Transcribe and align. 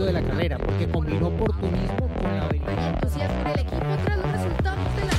momento 0.00 0.06
de 0.06 0.12
la 0.12 0.22
carrera, 0.22 0.58
porque 0.58 0.88
combinó 0.88 1.28
oportunismo 1.28 2.08
con 2.14 2.36
la 2.36 2.46
habilidad. 2.46 2.94
entusiasmo 2.94 3.48
el 3.52 3.60
equipo 3.60 3.96
tras 4.04 4.18
los 4.18 4.32
resultados 4.32 4.96
de 4.96 5.04
la 5.04 5.12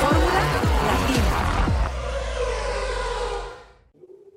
Fórmula 0.00 0.40
Latina. 0.86 1.24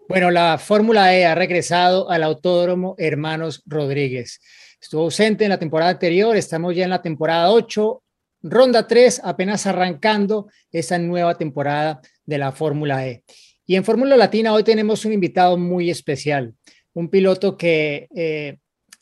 Bueno, 0.08 0.32
la 0.32 0.58
Fórmula 0.58 1.16
E 1.16 1.26
ha 1.26 1.36
regresado 1.36 2.10
al 2.10 2.24
Autódromo 2.24 2.96
Hermanos 2.98 3.62
Rodríguez. 3.66 4.40
Estuvo 4.82 5.04
ausente 5.04 5.44
en 5.44 5.50
la 5.50 5.60
temporada 5.60 5.92
anterior, 5.92 6.36
estamos 6.36 6.76
ya 6.76 6.84
en 6.84 6.90
la 6.90 7.02
temporada 7.02 7.52
8, 7.52 8.04
ronda 8.44 8.88
3, 8.88 9.22
apenas 9.24 9.66
arrancando 9.66 10.48
esa 10.72 10.98
nueva 10.98 11.38
temporada 11.38 12.02
de 12.26 12.38
la 12.38 12.52
Fórmula 12.52 13.06
E. 13.08 13.24
Y 13.66 13.76
en 13.76 13.84
Fórmula 13.84 14.18
Latina 14.18 14.54
hoy 14.54 14.64
tenemos 14.64 15.06
un 15.06 15.14
invitado 15.14 15.56
muy 15.58 15.92
especial, 15.92 16.56
un 16.94 17.10
piloto 17.10 17.58
que 17.58 18.08
eh, 18.16 18.58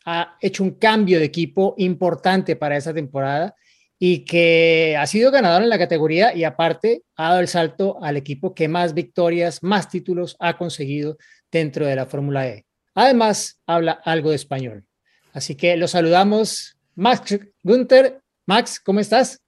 ha 0.05 0.37
hecho 0.41 0.63
un 0.63 0.71
cambio 0.71 1.19
de 1.19 1.25
equipo 1.25 1.75
importante 1.77 2.55
para 2.55 2.77
esa 2.77 2.93
temporada 2.93 3.55
y 3.99 4.25
que 4.25 4.95
ha 4.97 5.07
sido 5.07 5.31
ganador 5.31 5.63
en 5.63 5.69
la 5.69 5.77
categoría 5.77 6.33
y 6.35 6.43
aparte 6.43 7.03
ha 7.15 7.29
dado 7.29 7.39
el 7.39 7.47
salto 7.47 7.97
al 8.01 8.15
equipo 8.15 8.53
que 8.53 8.67
más 8.67 8.93
victorias, 8.93 9.63
más 9.63 9.89
títulos 9.89 10.35
ha 10.39 10.57
conseguido 10.57 11.17
dentro 11.51 11.85
de 11.85 11.95
la 11.95 12.05
Fórmula 12.05 12.47
E. 12.47 12.65
Además, 12.93 13.61
habla 13.65 13.99
algo 14.03 14.29
de 14.29 14.35
español. 14.35 14.85
Así 15.33 15.55
que 15.55 15.77
lo 15.77 15.87
saludamos. 15.87 16.77
Max 16.95 17.39
Gunther, 17.63 18.21
Max, 18.45 18.79
¿cómo 18.79 18.99
estás? 18.99 19.41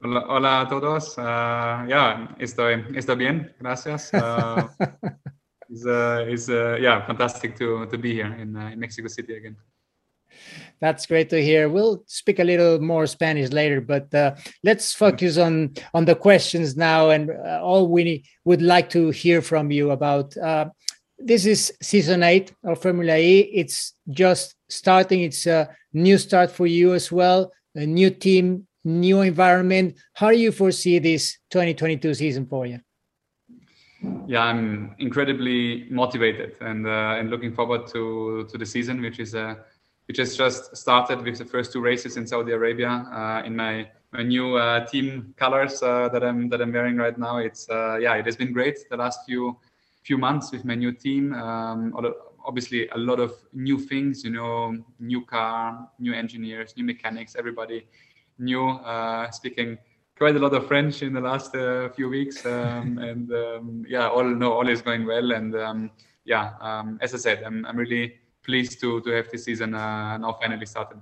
Hola, 0.00 0.24
hola 0.28 0.60
a 0.60 0.68
todos. 0.68 1.18
Uh, 1.18 1.86
yeah, 1.88 2.36
estoy, 2.38 2.84
estoy 2.94 3.16
bien, 3.16 3.54
gracias. 3.58 4.12
Uh, 4.12 4.68
it's, 5.70 5.86
uh, 5.86 6.24
it's 6.28 6.48
yeah, 6.48 7.04
fantastic 7.06 7.56
to, 7.56 7.86
to 7.86 7.98
be 7.98 8.12
here 8.14 8.32
in, 8.34 8.56
in 8.56 8.80
Mexico 8.80 9.08
City 9.08 9.36
again. 9.36 9.56
That's 10.80 11.06
great 11.06 11.30
to 11.30 11.42
hear. 11.42 11.68
We'll 11.68 12.04
speak 12.06 12.38
a 12.38 12.44
little 12.44 12.80
more 12.80 13.06
Spanish 13.06 13.50
later, 13.50 13.80
but 13.80 14.12
uh, 14.14 14.34
let's 14.62 14.92
focus 14.92 15.38
on 15.38 15.74
on 15.94 16.04
the 16.04 16.14
questions 16.14 16.76
now, 16.76 17.10
and 17.10 17.30
uh, 17.30 17.60
all 17.62 17.88
we 17.88 18.24
would 18.44 18.62
like 18.62 18.90
to 18.90 19.10
hear 19.10 19.40
from 19.42 19.70
you 19.70 19.90
about. 19.90 20.36
Uh, 20.36 20.66
this 21.18 21.46
is 21.46 21.72
season 21.80 22.22
eight 22.22 22.52
of 22.64 22.82
Formula 22.82 23.16
E. 23.16 23.40
It's 23.40 23.94
just 24.10 24.54
starting. 24.68 25.22
It's 25.22 25.46
a 25.46 25.74
new 25.92 26.18
start 26.18 26.50
for 26.50 26.66
you 26.66 26.92
as 26.92 27.10
well. 27.10 27.52
A 27.74 27.86
new 27.86 28.10
team, 28.10 28.66
new 28.84 29.22
environment. 29.22 29.96
How 30.12 30.30
do 30.30 30.36
you 30.36 30.52
foresee 30.52 30.98
this 30.98 31.38
2022 31.50 32.14
season 32.14 32.46
for 32.46 32.66
you? 32.66 32.80
Yeah, 34.26 34.42
I'm 34.42 34.94
incredibly 34.98 35.86
motivated 35.90 36.56
and 36.60 36.86
uh, 36.86 37.16
and 37.18 37.30
looking 37.30 37.52
forward 37.52 37.86
to 37.88 38.46
to 38.50 38.58
the 38.58 38.66
season, 38.66 39.00
which 39.00 39.20
is 39.20 39.34
uh, 39.34 39.54
which 40.06 40.18
has 40.18 40.36
just 40.36 40.76
started 40.76 41.22
with 41.22 41.38
the 41.38 41.44
first 41.44 41.72
two 41.72 41.80
races 41.80 42.16
in 42.16 42.26
Saudi 42.26 42.52
Arabia 42.52 42.88
uh, 42.90 43.46
in 43.46 43.54
my 43.54 43.88
my 44.12 44.22
new 44.22 44.56
uh, 44.56 44.84
team 44.86 45.34
colors 45.36 45.82
uh, 45.82 46.08
that 46.08 46.24
I'm 46.24 46.48
that 46.48 46.60
I'm 46.60 46.72
wearing 46.72 46.96
right 46.96 47.16
now. 47.16 47.38
It's 47.38 47.68
uh, 47.70 47.98
yeah, 48.00 48.14
it 48.14 48.26
has 48.26 48.36
been 48.36 48.52
great 48.52 48.78
the 48.90 48.96
last 48.96 49.20
few 49.26 49.56
few 50.02 50.18
months 50.18 50.50
with 50.52 50.64
my 50.64 50.74
new 50.74 50.92
team. 50.92 51.32
Um, 51.34 51.94
obviously, 52.44 52.88
a 52.88 52.98
lot 52.98 53.20
of 53.20 53.32
new 53.52 53.78
things. 53.78 54.24
You 54.24 54.30
know, 54.30 54.76
new 54.98 55.24
car, 55.24 55.88
new 55.98 56.12
engineers, 56.12 56.74
new 56.76 56.84
mechanics. 56.84 57.36
Everybody 57.38 57.86
new. 58.38 58.80
Speaking 59.30 59.78
quite 60.16 60.36
a 60.36 60.38
lot 60.38 60.54
of 60.54 60.66
French 60.66 61.02
in 61.02 61.12
the 61.12 61.20
last 61.20 61.54
uh, 61.54 61.88
few 61.90 62.08
weeks, 62.08 62.44
um, 62.46 62.98
and 63.08 63.32
um, 63.32 63.84
yeah, 63.88 64.08
all 64.08 64.24
no, 64.24 64.52
all 64.52 64.68
is 64.68 64.82
going 64.82 65.06
well. 65.06 65.32
And 65.32 65.54
um, 65.54 65.90
yeah, 66.24 66.52
um, 66.60 66.98
as 67.00 67.14
I 67.14 67.18
said, 67.18 67.42
I'm 67.44 67.64
I'm 67.66 67.76
really 67.76 68.14
pleased 68.42 68.80
to 68.80 69.00
to 69.02 69.10
have 69.10 69.30
this 69.30 69.44
season 69.44 69.74
uh, 69.74 70.16
now 70.18 70.38
finally 70.40 70.66
started. 70.66 71.00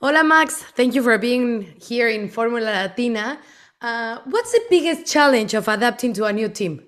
Hola, 0.00 0.24
Max. 0.24 0.62
Thank 0.76 0.94
you 0.94 1.02
for 1.02 1.16
being 1.18 1.74
here 1.80 2.08
in 2.08 2.28
Formula 2.28 2.88
Latina. 2.88 3.38
Uh, 3.80 4.18
what's 4.24 4.52
the 4.52 4.62
biggest 4.70 5.06
challenge 5.06 5.54
of 5.54 5.68
adapting 5.68 6.12
to 6.14 6.24
a 6.24 6.32
new 6.32 6.48
team? 6.48 6.82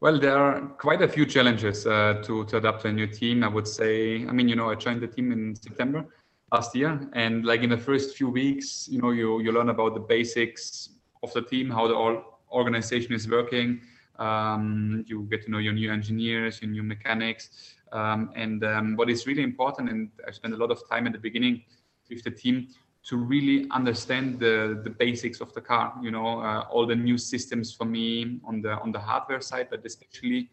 Well, 0.00 0.18
there 0.18 0.36
are 0.36 0.60
quite 0.78 1.02
a 1.02 1.08
few 1.08 1.26
challenges 1.26 1.86
uh, 1.86 2.22
to, 2.24 2.46
to 2.46 2.56
adapt 2.56 2.82
to 2.82 2.88
a 2.88 2.92
new 2.92 3.06
team. 3.06 3.44
I 3.44 3.48
would 3.48 3.68
say, 3.68 4.26
I 4.26 4.32
mean, 4.32 4.48
you 4.48 4.56
know, 4.56 4.70
I 4.70 4.74
joined 4.76 5.02
the 5.02 5.08
team 5.08 5.30
in 5.30 5.54
September 5.54 6.06
last 6.52 6.74
year, 6.74 7.08
and 7.14 7.44
like 7.44 7.62
in 7.62 7.70
the 7.70 7.78
first 7.78 8.16
few 8.16 8.28
weeks, 8.28 8.88
you 8.88 9.00
know, 9.00 9.10
you 9.10 9.40
you 9.40 9.52
learn 9.52 9.68
about 9.68 9.94
the 9.94 10.00
basics 10.00 10.90
of 11.22 11.32
the 11.32 11.42
team, 11.42 11.70
how 11.70 11.86
the 11.88 11.94
all 11.94 12.40
organization 12.52 13.14
is 13.14 13.28
working. 13.28 13.80
Um, 14.18 15.04
you 15.06 15.22
get 15.30 15.42
to 15.44 15.50
know 15.50 15.58
your 15.58 15.72
new 15.72 15.90
engineers, 15.90 16.60
your 16.60 16.70
new 16.70 16.82
mechanics, 16.82 17.74
um, 17.92 18.30
and 18.36 18.62
um, 18.64 18.96
what 18.96 19.08
is 19.08 19.26
really 19.26 19.42
important. 19.42 19.88
And 19.88 20.10
I 20.26 20.30
spent 20.30 20.52
a 20.54 20.56
lot 20.56 20.70
of 20.70 20.86
time 20.88 21.06
at 21.06 21.12
the 21.12 21.18
beginning 21.18 21.62
with 22.10 22.22
the 22.24 22.30
team 22.30 22.68
to 23.02 23.16
really 23.16 23.66
understand 23.70 24.38
the 24.38 24.80
the 24.84 24.90
basics 24.90 25.40
of 25.40 25.52
the 25.54 25.60
car 25.60 25.94
you 26.02 26.10
know 26.10 26.40
uh, 26.40 26.66
all 26.70 26.86
the 26.86 26.94
new 26.94 27.16
systems 27.16 27.72
for 27.72 27.84
me 27.84 28.38
on 28.44 28.60
the 28.60 28.72
on 28.80 28.92
the 28.92 28.98
hardware 28.98 29.40
side 29.40 29.68
but 29.70 29.84
especially 29.86 30.50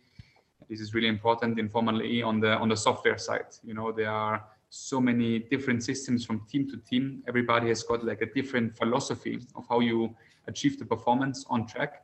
this 0.70 0.80
is 0.80 0.94
really 0.94 1.08
important 1.08 1.60
in 1.60 1.70
e 2.04 2.22
on 2.22 2.40
the 2.40 2.52
on 2.58 2.70
the 2.70 2.76
software 2.76 3.18
side 3.18 3.52
you 3.64 3.74
know 3.74 3.92
there 3.92 4.10
are 4.10 4.46
so 4.70 5.00
many 5.00 5.40
different 5.40 5.84
systems 5.84 6.26
from 6.26 6.46
team 6.50 6.70
to 6.70 6.78
team 6.78 7.24
everybody 7.28 7.68
has 7.70 7.84
got 7.84 8.04
like 8.04 8.22
a 8.22 8.26
different 8.26 8.76
philosophy 8.78 9.40
of 9.56 9.66
how 9.70 9.80
you 9.80 10.14
achieve 10.48 10.78
the 10.78 10.86
performance 10.86 11.46
on 11.50 11.66
track 11.66 12.04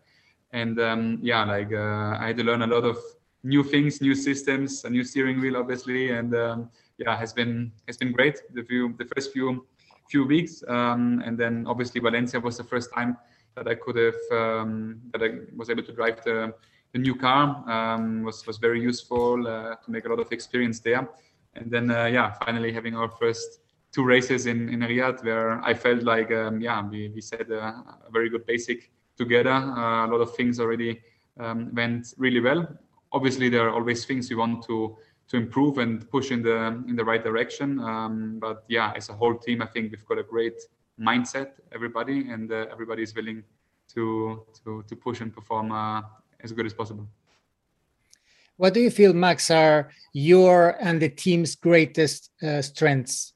and 0.52 0.80
um, 0.80 1.20
yeah 1.22 1.44
like 1.44 1.72
uh, 1.74 2.18
i 2.20 2.28
had 2.28 2.38
to 2.38 2.44
learn 2.44 2.62
a 2.62 2.68
lot 2.68 2.84
of 2.84 2.98
new 3.44 3.64
things 3.64 4.02
new 4.02 4.16
systems 4.16 4.86
a 4.86 4.90
new 4.90 5.04
steering 5.04 5.42
wheel 5.42 5.58
obviously 5.58 6.12
and 6.12 6.34
um, 6.36 6.70
yeah 6.98 7.18
has 7.18 7.34
been 7.34 7.72
has 7.88 7.98
been 7.98 8.12
great 8.12 8.42
the 8.54 8.64
few 8.64 8.96
the 8.98 9.06
first 9.06 9.34
few 9.34 9.66
few 10.10 10.26
weeks. 10.26 10.64
Um, 10.68 11.22
and 11.26 11.38
then 11.38 11.66
obviously 11.68 12.00
Valencia 12.02 12.40
was 12.40 12.58
the 12.58 12.64
first 12.64 12.94
time 12.94 13.18
that 13.56 13.68
I 13.68 13.76
could 13.76 13.98
have 13.98 14.22
um, 14.32 15.02
that 15.12 15.22
I 15.24 15.30
was 15.56 15.70
able 15.70 15.84
to 15.84 15.94
drive 15.94 16.24
the, 16.24 16.54
the 16.94 17.00
new 17.00 17.16
car. 17.16 17.46
Um, 17.70 18.24
was 18.24 18.46
was 18.46 18.58
very 18.58 18.82
useful 18.82 19.48
uh, 19.48 19.76
to 19.84 19.92
make 19.92 20.06
a 20.06 20.10
lot 20.10 20.20
of 20.20 20.32
experience 20.32 20.80
there. 20.80 21.10
And 21.56 21.72
then 21.72 21.92
uh, 21.92 22.06
yeah, 22.06 22.34
finally 22.46 22.72
having 22.72 22.96
our 22.96 23.10
first 23.10 23.60
two 23.92 24.04
races 24.04 24.48
in 24.48 24.70
in 24.70 24.80
Riyadh 24.80 25.24
where 25.24 25.62
I 25.64 25.74
felt 25.74 26.04
like 26.04 26.32
um, 26.32 26.62
yeah 26.62 26.82
we 26.82 27.10
we 27.10 27.22
set 27.22 27.50
a, 27.52 27.60
a, 27.60 28.10
very 28.12 28.30
good 28.30 28.46
basic 28.46 28.92
together. 29.18 29.52
Uh, 29.52 30.08
a 30.08 30.10
lot 30.10 30.22
of 30.22 30.36
things 30.36 30.60
already 30.60 31.02
um, 31.40 31.74
went 31.74 32.14
really 32.18 32.40
well. 32.40 32.68
Obviously, 33.12 33.50
there 33.50 33.68
are 33.68 33.74
always 33.74 34.06
things 34.06 34.30
we 34.30 34.36
want 34.36 34.64
to 34.66 34.98
to 35.30 35.38
improve 35.38 35.78
and 35.78 36.10
push 36.10 36.32
in 36.32 36.42
the 36.42 36.84
in 36.88 36.96
the 36.96 37.06
right 37.06 37.24
direction. 37.24 37.80
Um, 37.80 38.40
but 38.40 38.64
yeah, 38.68 38.94
as 38.96 39.10
a 39.10 39.14
whole 39.14 39.36
team, 39.38 39.62
I 39.62 39.68
think 39.68 39.92
we've 39.92 40.06
got 40.06 40.18
a 40.18 40.24
great 40.24 40.60
mindset, 41.00 41.54
everybody, 41.72 42.30
and 42.30 42.52
uh, 42.52 42.66
everybody 42.72 43.04
is 43.04 43.16
willing 43.16 43.44
to 43.94 44.46
to 44.64 44.84
to 44.88 44.96
push 44.96 45.22
and 45.22 45.34
perform 45.34 45.72
uh, 45.72 46.02
as 46.40 46.52
good 46.52 46.66
as 46.66 46.74
possible. 46.74 47.08
What 48.58 48.74
do 48.74 48.80
you 48.80 48.92
feel, 48.92 49.14
Max, 49.14 49.50
are 49.50 49.90
your 50.14 50.78
and 50.80 51.02
the 51.02 51.10
team's 51.10 51.56
greatest 51.56 52.30
uh, 52.42 52.62
strengths? 52.62 53.34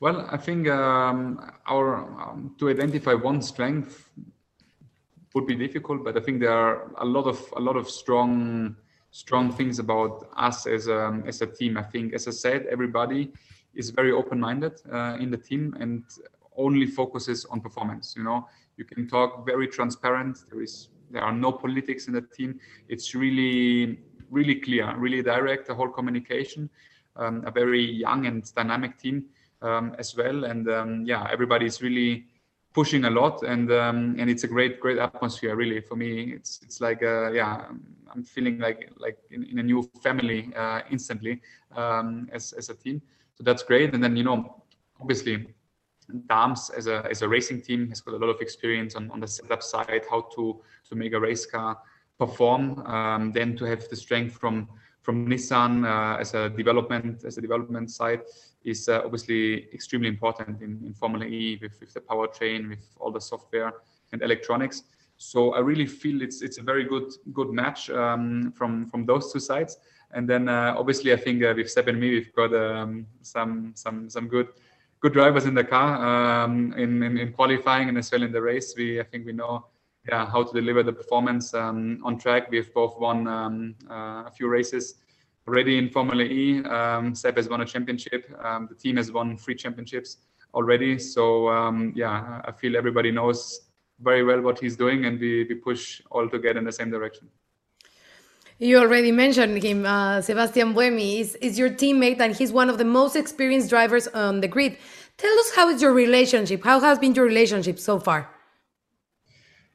Well, 0.00 0.28
I 0.30 0.36
think 0.36 0.68
um, 0.68 1.52
our 1.66 1.96
um, 1.96 2.54
to 2.58 2.68
identify 2.68 3.14
one 3.14 3.42
strength 3.42 4.08
would 5.34 5.46
be 5.46 5.54
difficult, 5.54 6.04
but 6.04 6.16
I 6.16 6.20
think 6.20 6.40
there 6.40 6.52
are 6.52 6.90
a 6.98 7.04
lot 7.04 7.26
of 7.26 7.38
a 7.56 7.60
lot 7.60 7.76
of 7.76 7.88
strong 7.88 8.76
strong 9.10 9.52
things 9.52 9.78
about 9.78 10.28
us 10.36 10.66
as 10.66 10.86
a, 10.88 11.22
as 11.26 11.40
a 11.40 11.46
team. 11.46 11.76
I 11.76 11.82
think, 11.82 12.12
as 12.12 12.28
I 12.28 12.32
said, 12.32 12.66
everybody 12.66 13.32
is 13.74 13.90
very 13.90 14.12
open-minded 14.12 14.82
uh, 14.92 15.16
in 15.20 15.30
the 15.30 15.36
team 15.36 15.76
and 15.80 16.04
only 16.56 16.86
focuses 16.86 17.44
on 17.46 17.60
performance. 17.60 18.14
You 18.16 18.24
know, 18.24 18.46
you 18.76 18.84
can 18.84 19.08
talk 19.08 19.46
very 19.46 19.66
transparent. 19.66 20.38
There 20.50 20.62
is 20.62 20.88
there 21.10 21.22
are 21.22 21.32
no 21.32 21.52
politics 21.52 22.06
in 22.06 22.14
the 22.14 22.22
team. 22.22 22.60
It's 22.88 23.14
really 23.14 23.98
really 24.30 24.56
clear, 24.56 24.94
really 24.96 25.22
direct. 25.22 25.66
The 25.66 25.74
whole 25.74 25.88
communication. 25.88 26.70
Um, 27.16 27.42
a 27.44 27.50
very 27.50 27.84
young 27.84 28.26
and 28.26 28.44
dynamic 28.54 28.96
team 28.96 29.24
um, 29.60 29.96
as 29.98 30.16
well, 30.16 30.44
and 30.44 30.70
um, 30.70 31.04
yeah, 31.04 31.26
everybody 31.32 31.66
is 31.66 31.82
really 31.82 32.26
pushing 32.74 33.06
a 33.06 33.10
lot 33.10 33.42
and 33.42 33.72
um, 33.72 34.14
and 34.18 34.30
it's 34.30 34.44
a 34.44 34.46
great 34.46 34.78
great 34.78 34.98
atmosphere 34.98 35.56
really 35.56 35.80
for 35.80 35.96
me 35.96 36.32
it's 36.36 36.60
it's 36.62 36.80
like 36.80 37.02
uh, 37.02 37.30
yeah 37.32 37.64
I'm 38.12 38.22
feeling 38.22 38.58
like 38.58 38.90
like 38.98 39.18
in, 39.30 39.42
in 39.44 39.58
a 39.58 39.62
new 39.62 39.82
family 40.02 40.52
uh, 40.54 40.82
instantly 40.90 41.40
um, 41.74 42.28
as 42.32 42.52
as 42.52 42.68
a 42.68 42.74
team 42.74 43.02
so 43.34 43.42
that's 43.42 43.62
great 43.62 43.94
and 43.94 44.04
then 44.04 44.16
you 44.16 44.22
know 44.22 44.62
obviously 45.00 45.48
Dams 46.28 46.70
as 46.70 46.86
a 46.86 47.06
as 47.10 47.22
a 47.22 47.28
racing 47.28 47.60
team 47.62 47.88
has 47.88 48.00
got 48.00 48.14
a 48.14 48.16
lot 48.16 48.28
of 48.28 48.40
experience 48.40 48.94
on, 48.94 49.10
on 49.10 49.20
the 49.20 49.26
setup 49.26 49.62
side 49.62 50.02
how 50.10 50.22
to 50.34 50.60
to 50.88 50.94
make 50.94 51.12
a 51.12 51.20
race 51.20 51.46
car 51.46 51.78
perform 52.18 52.78
um, 52.86 53.32
then 53.32 53.56
to 53.56 53.64
have 53.64 53.88
the 53.88 53.96
strength 53.96 54.36
from 54.36 54.68
from 55.02 55.26
Nissan 55.26 55.84
uh, 55.86 56.18
as 56.18 56.34
a 56.34 56.48
development 56.48 57.24
as 57.24 57.38
a 57.38 57.40
development 57.40 57.90
side 57.90 58.22
is 58.64 58.88
uh, 58.88 59.02
obviously 59.04 59.68
extremely 59.72 60.08
important 60.08 60.60
in, 60.60 60.80
in 60.84 60.92
Formula 60.92 61.24
E 61.24 61.58
with, 61.62 61.78
with 61.80 61.94
the 61.94 62.00
powertrain, 62.00 62.68
with 62.68 62.84
all 62.98 63.10
the 63.10 63.20
software 63.20 63.72
and 64.12 64.22
electronics. 64.22 64.82
So 65.16 65.54
I 65.54 65.60
really 65.60 65.86
feel 65.86 66.22
it's 66.22 66.42
it's 66.42 66.58
a 66.58 66.62
very 66.62 66.84
good 66.84 67.10
good 67.32 67.50
match 67.50 67.90
um, 67.90 68.52
from 68.52 68.86
from 68.86 69.04
those 69.04 69.32
two 69.32 69.40
sides. 69.40 69.78
And 70.12 70.28
then 70.28 70.48
uh, 70.48 70.74
obviously 70.76 71.12
I 71.12 71.16
think 71.16 71.42
uh, 71.42 71.54
with 71.56 71.70
Seb 71.70 71.88
and 71.88 72.00
me 72.00 72.10
we've 72.10 72.32
got 72.34 72.54
um, 72.54 73.06
some 73.22 73.72
some 73.74 74.08
some 74.08 74.28
good 74.28 74.48
good 75.00 75.12
drivers 75.12 75.46
in 75.46 75.54
the 75.54 75.64
car 75.64 76.44
um, 76.44 76.72
in, 76.74 77.02
in, 77.02 77.18
in 77.18 77.32
qualifying 77.32 77.88
and 77.88 77.98
as 77.98 78.10
well 78.10 78.22
in 78.22 78.32
the 78.32 78.42
race. 78.42 78.74
We 78.76 79.00
I 79.00 79.04
think 79.04 79.26
we 79.26 79.32
know 79.32 79.66
yeah 80.08 80.26
how 80.26 80.42
to 80.42 80.52
deliver 80.52 80.82
the 80.82 80.92
performance 80.92 81.54
um, 81.54 82.00
on 82.04 82.18
track. 82.18 82.50
We've 82.50 82.72
both 82.72 82.98
won 82.98 83.26
um, 83.26 83.74
uh, 83.90 84.24
a 84.26 84.30
few 84.34 84.48
races 84.48 84.94
already 85.46 85.78
in 85.78 85.88
Formula 85.88 86.22
E. 86.22 86.62
Um, 86.64 87.14
Seb 87.14 87.36
has 87.36 87.48
won 87.48 87.60
a 87.62 87.64
championship. 87.64 88.30
Um, 88.44 88.66
the 88.68 88.74
team 88.74 88.96
has 88.96 89.10
won 89.10 89.36
three 89.36 89.54
championships 89.54 90.18
already. 90.54 90.98
So 90.98 91.48
um, 91.48 91.92
yeah, 91.94 92.42
I 92.44 92.52
feel 92.52 92.76
everybody 92.76 93.10
knows 93.10 93.68
very 94.00 94.22
well 94.24 94.40
what 94.40 94.58
he's 94.58 94.76
doing, 94.76 95.06
and 95.06 95.18
we, 95.18 95.44
we 95.44 95.54
push 95.54 96.00
all 96.10 96.28
together 96.28 96.58
in 96.58 96.64
the 96.64 96.72
same 96.72 96.90
direction. 96.90 97.28
You 98.60 98.78
already 98.78 99.12
mentioned 99.12 99.62
him, 99.62 99.86
uh, 99.86 100.18
Sébastien 100.18 100.74
Buemi 100.74 101.20
is, 101.20 101.36
is 101.36 101.56
your 101.56 101.70
teammate, 101.70 102.18
and 102.18 102.34
he's 102.34 102.50
one 102.52 102.68
of 102.68 102.76
the 102.76 102.84
most 102.84 103.14
experienced 103.14 103.70
drivers 103.70 104.08
on 104.08 104.40
the 104.40 104.48
grid. 104.48 104.76
Tell 105.16 105.32
us 105.38 105.54
how 105.54 105.68
is 105.68 105.80
your 105.80 105.92
relationship? 105.92 106.64
How 106.64 106.80
has 106.80 106.98
been 106.98 107.14
your 107.14 107.24
relationship 107.24 107.78
so 107.78 108.00
far? 108.00 108.28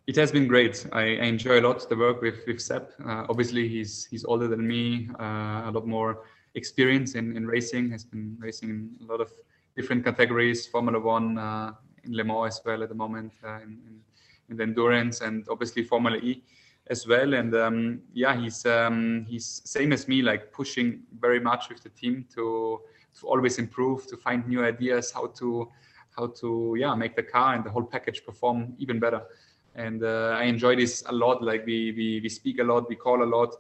It 0.06 0.18
has 0.18 0.34
been 0.34 0.50
great. 0.50 0.86
I, 0.92 1.02
I 1.02 1.28
enjoy 1.32 1.62
a 1.62 1.64
lot 1.64 1.88
the 1.88 1.96
work 1.96 2.22
with 2.22 2.46
with 2.46 2.60
Seb. 2.60 2.90
Uh, 3.06 3.26
obviously, 3.30 3.70
he's 3.70 4.06
he's 4.12 4.26
older 4.26 4.50
than 4.50 4.68
me, 4.68 5.08
uh, 5.18 5.70
a 5.70 5.72
lot 5.74 5.88
more 5.88 6.24
experience 6.56 7.16
in, 7.16 7.38
in 7.38 7.48
racing. 7.48 7.90
Has 7.92 8.04
been 8.04 8.36
racing 8.38 8.70
in 8.70 9.08
a 9.08 9.10
lot 9.10 9.22
of 9.22 9.32
different 9.78 10.04
categories, 10.04 10.68
Formula 10.68 11.00
One, 11.00 11.38
uh, 11.38 11.72
in 12.04 12.18
Le 12.18 12.26
Mans 12.26 12.48
as 12.48 12.62
well 12.66 12.84
at 12.84 12.90
the 12.90 12.96
moment, 12.96 13.32
uh, 13.46 13.62
in, 13.64 13.80
in, 13.88 14.02
in, 14.50 14.58
the 14.58 14.64
endurance, 14.64 15.22
and 15.22 15.48
obviously 15.50 15.84
Formula 15.84 16.18
E 16.18 16.44
as 16.88 17.08
well. 17.08 17.34
And 17.34 17.56
um, 17.56 18.02
yeah, 18.14 18.36
he's 18.40 18.66
um, 18.66 19.26
he's 19.28 19.62
same 19.66 19.94
as 19.94 20.08
me, 20.08 20.22
like 20.22 20.52
pushing 20.52 21.04
very 21.20 21.40
much 21.40 21.70
with 21.70 21.82
the 21.84 21.90
team 21.90 22.26
to 22.36 22.82
to 23.20 23.28
always 23.28 23.60
improve, 23.60 24.08
to 24.08 24.18
find 24.18 24.48
new 24.48 24.64
ideas, 24.64 25.12
how 25.12 25.28
to 25.28 25.70
how 26.16 26.28
to 26.28 26.76
yeah 26.78 26.94
make 26.96 27.16
the 27.16 27.24
car 27.24 27.56
and 27.56 27.64
the 27.64 27.70
whole 27.70 27.84
package 27.84 28.26
perform 28.26 28.74
even 28.78 29.00
better. 29.00 29.22
And 29.76 30.04
uh, 30.04 30.36
I 30.38 30.44
enjoy 30.44 30.76
this 30.76 31.04
a 31.08 31.12
lot. 31.12 31.42
Like 31.42 31.66
we, 31.66 31.92
we 31.94 32.20
we 32.22 32.30
speak 32.30 32.60
a 32.60 32.64
lot, 32.64 32.88
we 32.90 32.96
call 32.96 33.24
a 33.24 33.26
lot, 33.26 33.56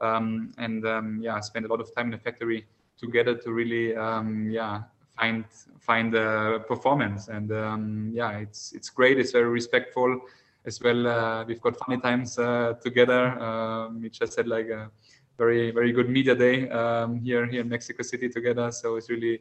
um, 0.00 0.52
and 0.58 0.86
um, 0.86 1.20
yeah, 1.22 1.40
spend 1.40 1.64
a 1.64 1.68
lot 1.68 1.80
of 1.80 1.94
time 1.94 2.06
in 2.06 2.12
the 2.12 2.18
factory 2.18 2.66
together 2.98 3.34
to 3.34 3.52
really 3.52 3.96
um, 3.96 4.50
yeah 4.50 4.82
find 5.16 5.44
find 5.80 6.12
the 6.12 6.62
performance. 6.68 7.28
And 7.28 7.50
um, 7.52 8.10
yeah, 8.12 8.38
it's 8.38 8.72
it's 8.72 8.90
great. 8.90 9.18
It's 9.18 9.32
very 9.32 9.48
respectful 9.48 10.20
as 10.66 10.80
well. 10.80 11.06
Uh, 11.06 11.44
we've 11.44 11.60
got 11.60 11.76
funny 11.76 12.00
times 12.00 12.38
uh, 12.38 12.74
together. 12.82 13.38
Um, 13.40 14.00
we 14.00 14.10
just 14.10 14.36
had 14.36 14.48
like 14.48 14.68
a 14.68 14.90
very 15.36 15.70
very 15.70 15.92
good 15.92 16.08
media 16.08 16.34
day 16.34 16.68
um, 16.70 17.20
here 17.20 17.46
here 17.46 17.60
in 17.60 17.68
Mexico 17.68 18.02
City 18.02 18.28
together. 18.28 18.70
So 18.70 18.96
it's 18.96 19.10
really 19.10 19.40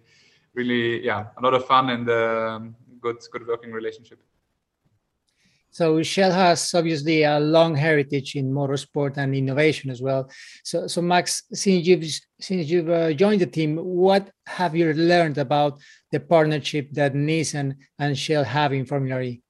really 0.53 1.05
yeah 1.05 1.27
a 1.37 1.41
lot 1.41 1.53
of 1.53 1.65
fun 1.65 1.89
and 1.89 2.09
um, 2.09 2.75
good 3.01 3.17
good 3.31 3.47
working 3.47 3.71
relationship. 3.71 4.19
So 5.73 6.03
Shell 6.03 6.31
has 6.31 6.71
obviously 6.75 7.23
a 7.23 7.39
long 7.39 7.75
heritage 7.75 8.35
in 8.35 8.53
motorsport 8.53 9.17
and 9.17 9.33
innovation 9.33 9.89
as 9.89 10.03
well. 10.03 10.29
So, 10.63 10.85
so 10.85 11.01
Max, 11.01 11.45
since 11.51 11.87
you've 11.87 12.05
since 12.39 12.69
you've 12.69 12.91
uh, 12.91 13.11
joined 13.13 13.41
the 13.41 13.47
team, 13.47 13.77
what 13.77 14.29
have 14.45 14.75
you 14.75 14.93
learned 14.93 15.39
about 15.39 15.81
the 16.11 16.19
partnership 16.19 16.91
that 16.91 17.15
Nissan 17.15 17.75
and 17.97 18.15
Shell 18.15 18.43
have 18.43 18.71
in 18.71 18.85
Formula 18.85 19.19
E? 19.21 19.42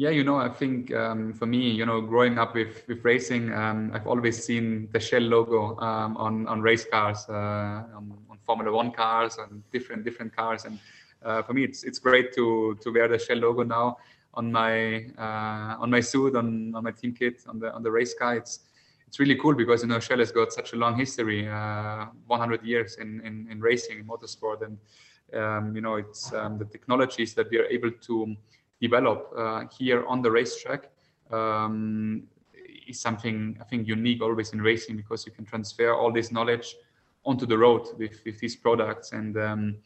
Yeah, 0.00 0.08
you 0.08 0.24
know, 0.24 0.36
I 0.36 0.48
think 0.48 0.94
um, 0.94 1.34
for 1.34 1.44
me, 1.44 1.70
you 1.72 1.84
know, 1.84 2.00
growing 2.00 2.38
up 2.38 2.54
with 2.54 2.88
with 2.88 3.04
racing, 3.04 3.52
um, 3.52 3.90
I've 3.92 4.06
always 4.06 4.42
seen 4.42 4.88
the 4.92 4.98
Shell 4.98 5.20
logo 5.20 5.78
um, 5.78 6.16
on 6.16 6.46
on 6.46 6.62
race 6.62 6.86
cars, 6.86 7.26
uh, 7.28 7.98
on, 7.98 8.16
on, 8.30 8.38
Formula 8.46 8.72
One 8.74 8.92
cars, 8.92 9.36
and 9.36 9.62
different 9.70 10.04
different 10.04 10.34
cars, 10.34 10.64
and 10.64 10.78
uh, 11.22 11.42
for 11.42 11.52
me, 11.52 11.64
it's 11.64 11.84
it's 11.84 11.98
great 11.98 12.32
to 12.32 12.78
to 12.80 12.90
wear 12.90 13.08
the 13.08 13.18
Shell 13.18 13.40
logo 13.40 13.62
now 13.62 13.98
on 14.32 14.50
my 14.50 15.04
uh, 15.18 15.82
on 15.82 15.90
my 15.90 16.00
suit, 16.00 16.34
on, 16.34 16.74
on 16.74 16.82
my 16.82 16.92
team 16.92 17.12
kit, 17.12 17.44
on 17.46 17.58
the 17.58 17.70
on 17.70 17.82
the 17.82 17.90
race 17.90 18.14
car. 18.14 18.36
It's 18.36 18.60
it's 19.06 19.20
really 19.20 19.36
cool 19.36 19.54
because 19.54 19.82
you 19.82 19.88
know 19.88 20.00
Shell 20.00 20.20
has 20.20 20.32
got 20.32 20.50
such 20.50 20.72
a 20.72 20.76
long 20.76 20.96
history, 20.98 21.46
uh, 21.46 22.06
100 22.26 22.62
years 22.62 22.96
in, 22.96 23.20
in, 23.20 23.48
in 23.50 23.60
racing, 23.60 23.98
in 23.98 24.06
motorsport, 24.06 24.62
and 24.64 24.78
um, 25.38 25.76
you 25.76 25.82
know 25.82 25.96
it's 25.96 26.32
um, 26.32 26.56
the 26.56 26.64
technologies 26.64 27.34
that 27.34 27.50
we 27.50 27.58
are 27.58 27.66
able 27.66 27.90
to 27.90 28.34
develop 28.80 29.32
uh, 29.36 29.64
here 29.76 30.06
on 30.06 30.22
the 30.22 30.30
racetrack 30.30 30.90
um, 31.30 32.24
is 32.88 33.00
something 33.00 33.56
I 33.60 33.64
think 33.64 33.86
unique 33.86 34.22
always 34.22 34.52
in 34.52 34.60
racing 34.60 34.96
because 34.96 35.26
you 35.26 35.32
can 35.32 35.44
transfer 35.44 35.94
all 35.94 36.12
this 36.12 36.32
knowledge 36.32 36.76
onto 37.24 37.46
the 37.46 37.58
road 37.58 37.86
with, 37.98 38.22
with 38.24 38.38
these 38.40 38.56
products 38.56 39.12
and 39.12 39.36
um, 39.36 39.76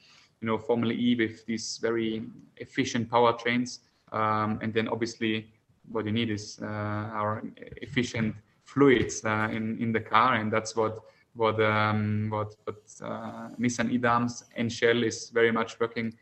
you 0.40 0.46
know 0.46 0.58
Formula 0.58 0.94
E 0.94 1.16
with 1.16 1.44
these 1.46 1.78
very 1.82 2.22
efficient 2.56 3.10
powertrains 3.10 3.80
um, 4.12 4.58
and 4.62 4.72
then 4.72 4.88
obviously 4.88 5.48
what 5.90 6.06
you 6.06 6.12
need 6.12 6.30
is 6.30 6.58
uh, 6.62 6.66
our 6.66 7.42
efficient 7.82 8.34
fluids 8.64 9.24
uh, 9.24 9.48
in, 9.52 9.78
in 9.80 9.92
the 9.92 10.00
car. 10.00 10.34
And 10.34 10.52
that's 10.52 10.76
what 10.76 10.98
what 11.34 11.60
um, 11.60 12.28
what, 12.30 12.54
what 12.64 12.76
uh, 13.02 13.48
Nissan 13.58 13.90
e.dams 13.90 14.44
and 14.56 14.72
Shell 14.72 15.02
is 15.02 15.30
very 15.30 15.50
much 15.50 15.80
working 15.80 16.14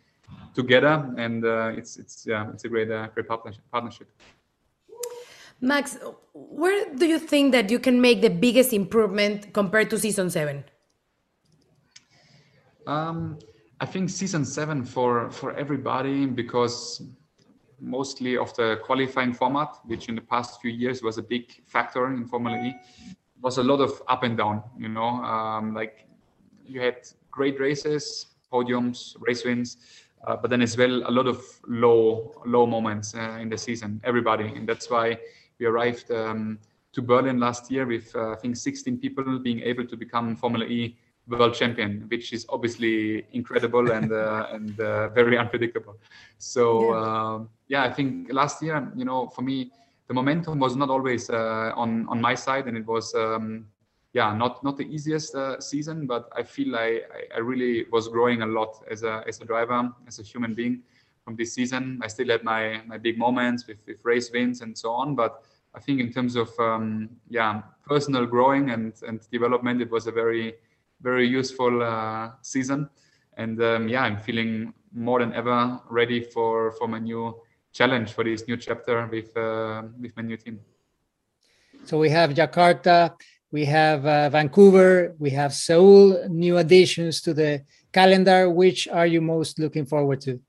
together. 0.55 1.13
And 1.17 1.45
uh, 1.45 1.73
it's 1.77 1.97
it's 1.97 2.27
yeah 2.27 2.51
it's 2.53 2.65
a 2.65 2.69
great 2.69 2.91
uh, 2.91 3.09
great 3.15 3.27
partnership. 3.29 4.09
Max, 5.61 5.97
where 6.35 6.93
do 6.95 7.07
you 7.07 7.21
think 7.21 7.53
that 7.53 7.71
you 7.71 7.79
can 7.79 8.01
make 8.01 8.21
the 8.21 8.31
biggest 8.31 8.73
improvement 8.73 9.53
compared 9.53 9.91
to 9.91 9.99
season 9.99 10.29
seven? 10.29 10.65
Um, 12.87 13.39
I 13.81 13.87
think 13.87 14.11
season 14.11 14.45
seven 14.45 14.85
for 14.85 15.31
for 15.31 15.55
everybody 15.55 16.27
because 16.27 17.03
mostly 17.81 18.37
of 18.37 18.55
the 18.55 18.79
qualifying 18.85 19.33
format, 19.33 19.79
which 19.85 20.09
in 20.09 20.15
the 20.15 20.21
past 20.21 20.61
few 20.61 20.71
years 20.71 21.03
was 21.03 21.19
a 21.19 21.23
big 21.23 21.63
factor 21.67 22.07
in 22.13 22.27
Formula 22.27 22.57
E, 22.65 22.75
was 23.41 23.59
a 23.59 23.63
lot 23.63 23.81
of 23.81 24.03
up 24.09 24.23
and 24.23 24.37
down. 24.37 24.63
You 24.79 24.89
know, 24.89 25.23
um, 25.23 25.75
like 25.75 26.07
you 26.65 26.81
had 26.81 27.09
great 27.31 27.59
races, 27.61 28.27
podiums, 28.53 29.17
race 29.21 29.45
wins, 29.45 29.77
uh, 30.27 30.37
but 30.37 30.51
then 30.51 30.63
as 30.63 30.77
well 30.77 31.03
a 31.09 31.11
lot 31.11 31.27
of 31.27 31.43
low 31.67 32.33
low 32.47 32.67
moments 32.67 33.15
uh, 33.15 33.39
in 33.41 33.49
the 33.49 33.59
season. 33.59 34.01
Everybody, 34.05 34.47
and 34.47 34.69
that's 34.69 34.89
why 34.91 35.19
we 35.59 35.67
arrived 35.67 36.11
um, 36.11 36.59
to 36.93 37.03
Berlin 37.03 37.41
last 37.41 37.71
year 37.71 37.87
with 37.87 38.15
uh, 38.15 38.33
I 38.33 38.37
think 38.37 38.57
16 38.57 38.99
people 38.99 39.39
being 39.39 39.61
able 39.61 39.87
to 39.87 39.97
become 39.97 40.37
Formula 40.37 40.65
E 40.67 40.97
world 41.29 41.55
champion, 41.55 42.05
which 42.09 42.33
is 42.33 42.47
obviously 42.49 43.25
incredible 43.33 43.93
and 43.93 44.13
uh, 44.13 44.47
and 44.53 44.79
uh, 44.81 45.09
very 45.11 45.39
unpredictable. 45.39 45.97
So 46.39 46.93
yeah. 46.93 47.01
Um, 47.01 47.49
yeah. 47.69 47.85
I 47.85 47.93
think 47.93 48.33
last 48.33 48.63
year, 48.63 48.93
you 48.97 49.05
know, 49.05 49.29
for 49.29 49.43
me, 49.43 49.71
the 50.09 50.15
momentum 50.15 50.59
was 50.59 50.77
not 50.77 50.91
always 50.91 51.31
uh, 51.31 51.73
on 51.75 52.09
on 52.09 52.21
my 52.21 52.35
side, 52.35 52.67
and 52.67 52.77
it 52.77 52.87
was 52.87 53.15
um, 53.15 53.67
yeah, 54.13 54.35
not 54.35 54.63
not 54.63 54.77
the 54.77 54.85
easiest 54.85 55.35
uh, 55.35 55.59
season, 55.61 56.07
but 56.07 56.29
I 56.37 56.43
feel 56.43 56.77
I, 56.77 57.01
I 57.35 57.39
really 57.39 57.87
was 57.91 58.09
growing 58.09 58.43
a 58.43 58.47
lot 58.47 58.85
as 58.91 59.03
a 59.03 59.25
as 59.27 59.41
a 59.41 59.45
driver, 59.45 59.91
as 60.07 60.19
a 60.19 60.23
human 60.23 60.55
being 60.55 60.83
from 61.25 61.37
this 61.37 61.55
season. 61.55 62.01
I 62.03 62.09
still 62.09 62.29
had 62.29 62.45
my 62.45 62.83
my 62.87 62.99
big 62.99 63.19
moments 63.19 63.67
with, 63.67 63.79
with 63.87 64.05
race 64.05 64.31
wins 64.31 64.61
and 64.61 64.77
so 64.77 64.93
on, 64.93 65.15
but 65.15 65.43
I 65.75 65.81
think 65.81 66.01
in 66.01 66.13
terms 66.13 66.37
of 66.37 66.51
um, 66.59 67.09
yeah 67.29 67.63
personal 67.87 68.27
growing 68.27 68.71
and 68.71 68.93
and 69.07 69.21
development, 69.31 69.81
it 69.81 69.91
was 69.91 70.07
a 70.07 70.13
very 70.13 70.55
very 71.01 71.27
useful 71.27 71.83
uh, 71.83 72.31
season. 72.43 72.91
And 73.39 73.63
um, 73.63 73.89
yeah, 73.89 74.03
I'm 74.03 74.19
feeling 74.19 74.75
more 74.93 75.21
than 75.21 75.33
ever 75.33 75.81
ready 75.89 76.21
for 76.21 76.73
for 76.73 76.87
my 76.87 76.99
new 76.99 77.41
challenge 77.73 78.13
for 78.13 78.25
this 78.25 78.47
new 78.47 78.59
chapter 78.59 79.09
with 79.11 79.35
uh, 79.37 79.83
with 79.99 80.15
my 80.17 80.23
new 80.23 80.37
team. 80.37 80.61
So 81.85 81.99
we 81.99 82.11
have 82.11 82.31
Jakarta, 82.31 83.17
we 83.53 83.67
have 83.67 84.07
uh, 84.07 84.31
Vancouver, 84.31 85.15
we 85.19 85.31
have 85.31 85.53
Seoul. 85.53 86.27
New 86.29 86.57
additions 86.57 87.21
to 87.21 87.35
the 87.35 87.63
calendar. 87.93 88.51
Which 88.51 88.89
are 88.89 89.07
you 89.07 89.21
most 89.21 89.59
looking 89.59 89.85
forward 89.85 90.23
to? 90.23 90.41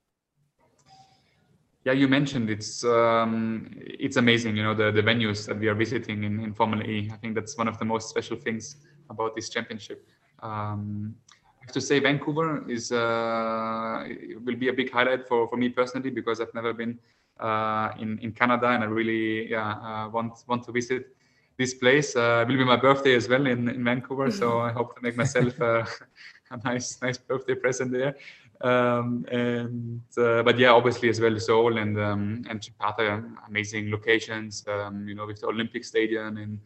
Yeah, 1.84 1.92
you 1.92 2.08
mentioned 2.08 2.50
it's 2.50 2.86
um, 2.86 3.70
it's 3.76 4.16
amazing. 4.16 4.56
You 4.56 4.64
know 4.64 4.74
the 4.74 4.90
the 4.90 5.04
venues 5.04 5.46
that 5.48 5.60
we 5.60 5.68
are 5.68 5.76
visiting 5.76 6.24
in 6.24 6.40
in 6.40 6.54
Formula 6.54 6.84
E. 6.86 7.12
I 7.12 7.18
think 7.18 7.36
that's 7.36 7.58
one 7.58 7.68
of 7.68 7.78
the 7.78 7.86
most 7.86 8.10
special 8.10 8.38
things 8.38 8.78
about 9.10 9.36
this 9.36 9.50
championship. 9.50 10.08
Um, 10.42 11.14
I 11.28 11.66
have 11.66 11.74
to 11.74 11.82
say 11.82 12.00
Vancouver 12.00 12.64
is 12.70 12.94
uh, 12.94 14.08
will 14.46 14.56
be 14.56 14.70
a 14.70 14.74
big 14.74 14.92
highlight 14.92 15.28
for, 15.28 15.50
for 15.50 15.58
me 15.58 15.70
personally 15.70 16.10
because 16.10 16.40
I've 16.40 16.54
never 16.54 16.74
been 16.74 17.00
uh, 17.38 17.92
in 18.00 18.18
in 18.20 18.32
Canada 18.32 18.68
and 18.68 18.82
I 18.84 18.88
really 18.88 19.52
yeah 19.52 19.72
uh, 19.72 20.10
want 20.10 20.40
want 20.48 20.64
to 20.64 20.72
visit 20.72 21.14
this 21.58 21.74
place. 21.74 22.16
Uh, 22.16 22.44
it 22.44 22.52
will 22.52 22.58
be 22.58 22.66
my 22.66 22.76
birthday 22.76 23.16
as 23.16 23.28
well 23.30 23.46
in, 23.46 23.70
in 23.70 23.84
Vancouver, 23.84 24.32
so 24.32 24.60
I 24.60 24.72
hope 24.72 24.96
to 24.96 25.02
make 25.02 25.16
myself 25.16 25.60
uh, 25.62 25.86
a 26.52 26.58
nice 26.64 27.02
nice 27.02 27.18
birthday 27.18 27.56
present 27.56 27.92
there. 27.92 28.16
um, 28.62 29.26
and 29.32 30.02
uh, 30.18 30.42
but 30.44 30.58
yeah, 30.58 30.72
obviously 30.72 31.10
as 31.10 31.20
well 31.20 31.38
Seoul 31.40 31.78
and 31.78 32.00
um, 32.00 32.44
and 32.50 32.62
Jakarta, 32.62 33.24
amazing 33.48 33.92
locations. 33.92 34.66
Um, 34.68 35.08
you 35.08 35.16
know, 35.16 35.26
with 35.26 35.42
the 35.42 35.48
Olympic 35.48 35.84
Stadium 35.84 36.38
in 36.38 36.60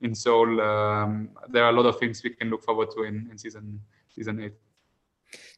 in 0.00 0.14
Seoul, 0.14 0.60
um, 0.60 1.30
there 1.48 1.64
are 1.64 1.70
a 1.70 1.72
lot 1.72 1.86
of 1.86 1.98
things 1.98 2.22
we 2.22 2.30
can 2.30 2.50
look 2.50 2.62
forward 2.64 2.90
to 2.96 3.04
in, 3.04 3.28
in 3.30 3.38
season 3.38 3.80
season 4.08 4.40
eight. 4.42 4.54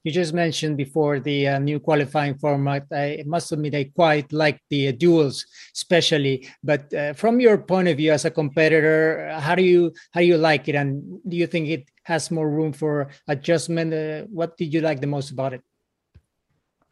You 0.04 0.12
just 0.12 0.32
mentioned 0.32 0.76
before 0.76 1.20
the 1.20 1.48
uh, 1.48 1.58
new 1.58 1.80
qualifying 1.80 2.38
format. 2.38 2.86
I 2.92 3.24
must 3.26 3.52
admit 3.52 3.74
I 3.74 3.84
quite 3.84 4.32
like 4.32 4.60
the 4.70 4.88
uh, 4.88 4.92
duels, 4.92 5.44
especially. 5.74 6.48
But 6.62 6.92
uh, 6.94 7.12
from 7.14 7.40
your 7.40 7.58
point 7.58 7.88
of 7.88 7.96
view 7.96 8.12
as 8.12 8.24
a 8.24 8.30
competitor, 8.30 9.36
how 9.40 9.54
do 9.54 9.62
you 9.62 9.92
how 10.12 10.20
do 10.20 10.26
you 10.26 10.38
like 10.38 10.68
it, 10.68 10.74
and 10.74 11.20
do 11.28 11.36
you 11.36 11.46
think 11.46 11.68
it 11.68 11.90
has 12.04 12.30
more 12.30 12.48
room 12.48 12.72
for 12.72 13.08
adjustment? 13.26 13.92
Uh, 13.92 14.22
what 14.30 14.56
did 14.56 14.72
you 14.72 14.80
like 14.80 15.00
the 15.00 15.06
most 15.06 15.30
about 15.30 15.54
it? 15.54 15.62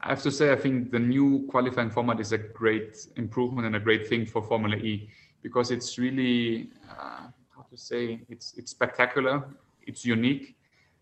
I 0.01 0.09
have 0.09 0.23
to 0.23 0.31
say, 0.31 0.53
I 0.53 0.57
think 0.57 0.91
the 0.91 0.99
new 0.99 1.47
qualifying 1.49 1.91
format 1.91 2.21
is 2.21 2.33
a 2.33 2.39
great 2.39 3.07
improvement 3.17 3.67
and 3.67 3.77
a 3.77 3.81
great 3.81 4.07
thing 4.07 4.27
for 4.27 4.43
Formula 4.43 4.77
E 4.77 5.09
because 5.43 5.71
it's 5.71 5.99
really 5.99 6.69
uh, 6.91 7.29
how 7.55 7.63
to 7.71 7.77
say 7.77 8.21
it's 8.29 8.55
it's 8.59 8.71
spectacular, 8.73 9.45
it's 9.87 10.05
unique 10.05 10.57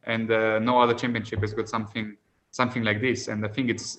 and 0.04 0.30
uh, 0.30 0.58
no 0.58 0.80
other 0.80 0.94
championship 0.94 1.40
has 1.40 1.52
got 1.52 1.68
something 1.68 2.16
something 2.50 2.84
like 2.84 3.00
this. 3.00 3.28
And 3.28 3.44
I 3.44 3.48
think 3.48 3.70
it's 3.70 3.98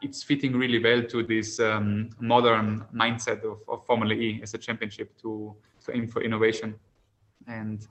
it's 0.00 0.22
fitting 0.22 0.56
really 0.56 0.82
well 0.82 1.02
to 1.02 1.22
this 1.22 1.60
um, 1.60 2.10
modern 2.20 2.84
mindset 2.92 3.44
of, 3.44 3.58
of 3.68 3.86
Formula 3.86 4.14
E 4.14 4.40
as 4.42 4.54
a 4.54 4.58
championship 4.58 5.16
to 5.22 5.54
to 5.84 5.96
aim 5.96 6.08
for 6.08 6.22
innovation. 6.22 6.74
And 7.46 7.86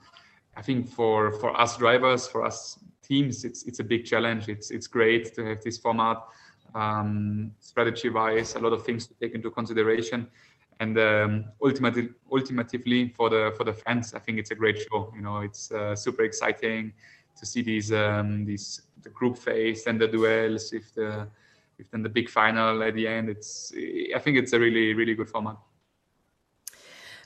I 0.56 0.62
think 0.62 0.88
for 0.88 1.32
for 1.32 1.58
us 1.58 1.76
drivers, 1.76 2.26
for 2.26 2.44
us 2.44 2.78
teams, 3.02 3.44
it's 3.44 3.64
it's 3.64 3.80
a 3.80 3.84
big 3.84 4.04
challenge. 4.04 4.48
It's 4.48 4.70
it's 4.70 4.86
great 4.86 5.34
to 5.34 5.44
have 5.44 5.62
this 5.62 5.78
format. 5.78 6.18
Um, 6.74 7.52
strategy 7.60 8.08
wise, 8.08 8.54
a 8.54 8.58
lot 8.58 8.72
of 8.72 8.82
things 8.82 9.06
to 9.06 9.14
take 9.20 9.34
into 9.34 9.50
consideration 9.50 10.26
and 10.80 10.98
um, 10.98 11.44
ultimately 11.62 12.08
ultimately 12.30 13.08
for 13.08 13.30
the 13.30 13.52
for 13.56 13.64
the 13.64 13.72
fans 13.72 14.14
i 14.14 14.18
think 14.18 14.38
it's 14.38 14.50
a 14.50 14.54
great 14.54 14.78
show 14.78 15.12
you 15.14 15.22
know 15.22 15.38
it's 15.40 15.70
uh, 15.70 15.94
super 15.94 16.24
exciting 16.24 16.92
to 17.36 17.46
see 17.46 17.62
these 17.62 17.92
um, 17.92 18.44
these 18.44 18.82
the 19.02 19.10
group 19.10 19.36
phase 19.36 19.86
and 19.86 20.00
the 20.00 20.08
duels 20.08 20.72
if 20.72 20.94
the 20.94 21.26
with 21.78 21.90
then 21.90 22.02
the 22.02 22.08
big 22.08 22.28
final 22.28 22.82
at 22.82 22.94
the 22.94 23.06
end. 23.06 23.28
It's 23.28 23.72
I 24.14 24.18
think 24.18 24.36
it's 24.38 24.52
a 24.52 24.60
really 24.60 24.94
really 24.94 25.14
good 25.14 25.28
format. 25.28 25.56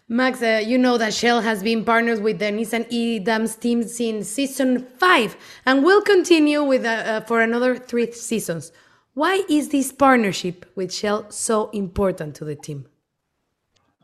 Max, 0.08 0.40
uh, 0.40 0.62
you 0.64 0.78
know 0.78 0.98
that 0.98 1.12
Shell 1.12 1.40
has 1.40 1.64
been 1.64 1.84
partners 1.84 2.20
with 2.20 2.38
the 2.38 2.44
Nissan 2.44 2.86
e.dams 2.90 3.56
team 3.56 3.82
since 3.82 4.28
season 4.28 4.86
five 4.98 5.36
and 5.64 5.84
will 5.84 6.00
continue 6.00 6.62
with 6.62 6.84
uh, 6.84 6.88
uh, 6.88 7.20
for 7.22 7.40
another 7.40 7.76
three 7.76 8.12
seasons. 8.12 8.70
Why 9.14 9.42
is 9.48 9.70
this 9.70 9.90
partnership 9.90 10.64
with 10.76 10.94
Shell 10.94 11.32
so 11.32 11.70
important 11.70 12.36
to 12.36 12.44
the 12.44 12.54
team? 12.54 12.86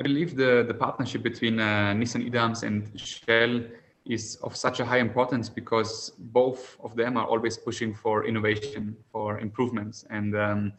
I 0.01 0.03
believe 0.03 0.35
the, 0.35 0.65
the 0.67 0.75
partnership 0.75 1.23
between 1.23 1.61
uh, 1.61 1.93
Nissan 1.95 2.25
e.dams 2.25 2.65
and 2.65 2.99
Shell 2.99 3.63
is 4.05 4.37
of 4.43 4.57
such 4.57 4.81
a 4.81 4.85
high 4.85 4.99
importance 4.99 5.49
because 5.49 6.11
both 6.19 6.77
of 6.83 6.97
them 6.97 7.17
are 7.17 7.27
always 7.27 7.57
pushing 7.57 7.95
for 7.95 8.27
innovation, 8.27 8.97
for 9.13 9.39
improvements, 9.39 10.05
and 10.11 10.37
um, 10.37 10.73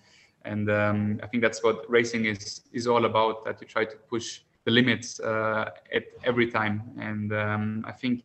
and 0.46 0.70
um, 0.70 1.20
I 1.24 1.28
think 1.28 1.42
that's 1.42 1.64
what 1.64 1.90
racing 1.90 2.26
is 2.26 2.62
is 2.74 2.88
all 2.88 3.06
about. 3.06 3.46
That 3.46 3.62
you 3.62 3.68
try 3.68 3.86
to 3.86 3.96
push 4.10 4.42
the 4.66 4.72
limits 4.72 5.20
uh, 5.20 5.70
at 5.94 6.04
every 6.24 6.52
time, 6.52 6.84
and 7.00 7.34
um, 7.34 7.86
I 7.88 7.94
think 7.94 8.24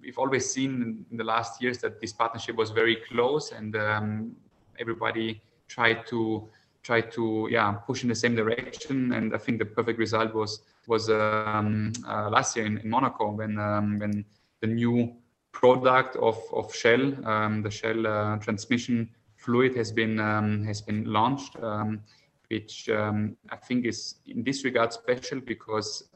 we've 0.00 0.18
always 0.18 0.50
seen 0.50 1.04
in 1.10 1.16
the 1.16 1.24
last 1.24 1.60
years 1.60 1.78
that 1.78 2.00
this 2.00 2.12
partnership 2.12 2.54
was 2.56 2.70
very 2.70 2.96
close, 3.08 3.50
and 3.52 3.74
um, 3.74 4.36
everybody 4.78 5.42
tried 5.66 6.06
to 6.06 6.48
try 6.84 7.00
to 7.00 7.48
yeah 7.50 7.72
push 7.72 8.02
in 8.04 8.08
the 8.08 8.14
same 8.14 8.36
direction. 8.36 9.12
And 9.12 9.34
I 9.34 9.38
think 9.38 9.58
the 9.58 9.64
perfect 9.64 9.98
result 9.98 10.34
was 10.34 10.60
was 10.88 11.10
um, 11.10 11.92
uh, 12.06 12.28
last 12.30 12.56
year 12.56 12.66
in, 12.66 12.78
in 12.78 12.88
Monaco 12.90 13.30
when 13.30 13.58
um, 13.58 13.98
when 13.98 14.24
the 14.60 14.66
new 14.66 15.14
product 15.52 16.16
of 16.16 16.38
of 16.52 16.74
Shell, 16.74 17.26
um, 17.26 17.62
the 17.62 17.70
Shell 17.70 18.06
uh, 18.06 18.36
transmission 18.38 19.10
fluid, 19.36 19.76
has 19.76 19.92
been 19.92 20.18
um, 20.20 20.64
has 20.64 20.80
been 20.82 21.04
launched, 21.04 21.56
um, 21.62 22.00
which 22.48 22.88
I 22.90 23.56
think 23.66 23.86
is 23.86 24.16
in 24.26 24.42
this 24.44 24.64
regard 24.64 24.92
special 24.92 25.40
because 25.40 26.08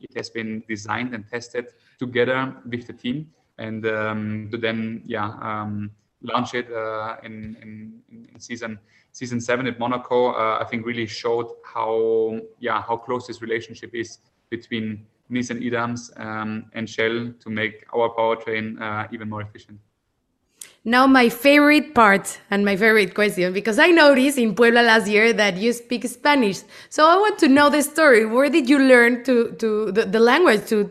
it 0.00 0.16
has 0.16 0.30
been 0.30 0.62
designed 0.68 1.14
and 1.14 1.26
tested 1.28 1.66
together 1.98 2.54
with 2.68 2.86
the 2.86 2.92
team, 2.92 3.30
and 3.58 3.82
to 3.82 4.58
then 4.58 5.02
yeah 5.04 5.64
launch 6.22 6.54
it 6.54 6.70
uh, 6.72 7.16
in, 7.22 7.56
in, 7.62 8.28
in 8.32 8.40
season 8.40 8.78
season 9.12 9.40
seven 9.40 9.66
at 9.66 9.78
Monaco, 9.78 10.32
uh, 10.32 10.58
I 10.60 10.64
think 10.64 10.86
really 10.86 11.06
showed 11.06 11.48
how 11.64 12.40
yeah 12.58 12.82
how 12.82 12.96
close 12.96 13.26
this 13.26 13.42
relationship 13.42 13.94
is 13.94 14.18
between 14.50 15.06
Nissan 15.30 15.62
e.dams 15.62 16.10
um, 16.16 16.66
and 16.74 16.88
Shell 16.88 17.32
to 17.40 17.50
make 17.50 17.86
our 17.94 18.10
powertrain 18.10 18.80
uh, 18.80 19.08
even 19.12 19.28
more 19.28 19.42
efficient. 19.42 19.78
Now, 20.84 21.06
my 21.06 21.28
favorite 21.28 21.94
part 21.94 22.40
and 22.50 22.64
my 22.64 22.74
favorite 22.76 23.14
question, 23.14 23.52
because 23.52 23.78
I 23.78 23.88
noticed 23.88 24.36
in 24.36 24.54
Puebla 24.54 24.80
last 24.80 25.06
year 25.06 25.32
that 25.32 25.56
you 25.56 25.72
speak 25.72 26.04
Spanish. 26.08 26.62
So 26.90 27.06
I 27.06 27.16
want 27.16 27.38
to 27.38 27.48
know 27.48 27.70
the 27.70 27.82
story. 27.82 28.26
Where 28.26 28.50
did 28.50 28.68
you 28.68 28.80
learn 28.80 29.22
to, 29.24 29.52
to 29.52 29.92
the, 29.92 30.06
the 30.06 30.18
language, 30.18 30.66
to 30.70 30.90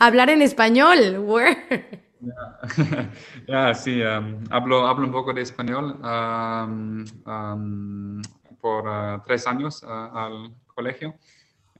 hablar 0.00 0.28
en 0.28 0.42
español? 0.42 1.24
Where? 1.26 1.84
Ya, 3.48 3.74
sí, 3.74 4.00
um, 4.02 4.44
hablo, 4.50 4.86
hablo 4.86 5.06
un 5.06 5.12
poco 5.12 5.32
de 5.32 5.42
español 5.42 5.98
um, 6.02 7.04
um, 7.26 8.22
por 8.60 8.86
uh, 8.86 9.20
tres 9.24 9.46
años 9.46 9.82
uh, 9.82 10.16
al 10.16 10.54
colegio 10.66 11.14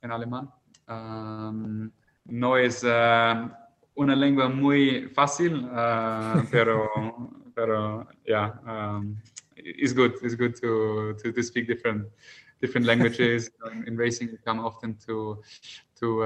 en 0.01 0.11
alemán. 0.11 0.51
no 2.25 2.57
es 2.57 2.83
uh, 2.83 3.49
una 3.95 4.17
lengua 4.17 4.49
muy 4.49 5.09
fácil, 5.15 5.69
pero, 6.51 6.89
pero 7.55 8.09
yeah, 8.25 9.01
it's 9.57 9.95
good. 9.95 10.15
It's 10.23 10.37
good 10.37 10.55
to, 10.61 11.15
to, 11.23 11.33
to 11.33 11.43
speak 11.43 11.67
different 11.67 12.09
different 12.61 12.87
languages 12.87 13.51
in 13.87 13.97
racing. 13.97 14.29
You 14.31 14.39
come 14.45 14.61
often 14.61 14.97
to 15.07 15.43
to 16.01 16.23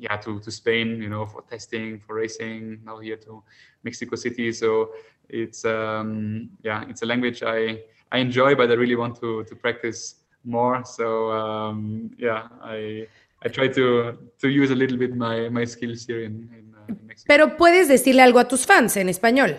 yeah 0.00 0.16
to, 0.16 0.40
to 0.40 0.50
Spain, 0.50 1.00
you 1.02 1.08
know, 1.08 1.26
for 1.26 1.42
testing, 1.42 2.00
for 2.00 2.14
racing. 2.16 2.80
Now 2.84 2.98
here 2.98 3.18
to 3.18 3.42
Mexico 3.84 4.16
City. 4.16 4.52
So 4.52 4.90
it's 5.28 5.64
um, 5.64 6.50
yeah, 6.62 6.84
it's 6.88 7.02
a 7.02 7.06
language 7.06 7.42
I 7.42 7.82
I 8.10 8.18
enjoy, 8.18 8.54
but 8.54 8.70
I 8.70 8.74
really 8.74 8.96
want 8.96 9.20
to 9.20 9.44
to 9.44 9.54
practice 9.54 10.16
more. 10.42 10.82
So 10.84 11.30
um, 11.30 12.10
yeah, 12.18 12.48
I 12.62 13.06
I 13.44 13.48
try 13.48 13.68
to 13.68 14.18
to 14.38 14.48
use 14.48 14.70
a 14.70 14.74
little 14.74 14.96
bit 14.96 15.14
my 15.14 15.48
my 15.50 15.64
skills 15.66 16.06
here 16.06 16.24
in, 16.24 16.48
in, 16.58 16.74
uh, 16.74 16.88
in 16.88 17.06
Mexico. 17.06 17.28
Pero 17.28 17.56
puedes 17.56 17.88
decirle 17.88 18.22
algo 18.22 18.38
a 18.40 18.48
tus 18.48 18.66
fans 18.66 18.96
en 18.96 19.08
español. 19.08 19.58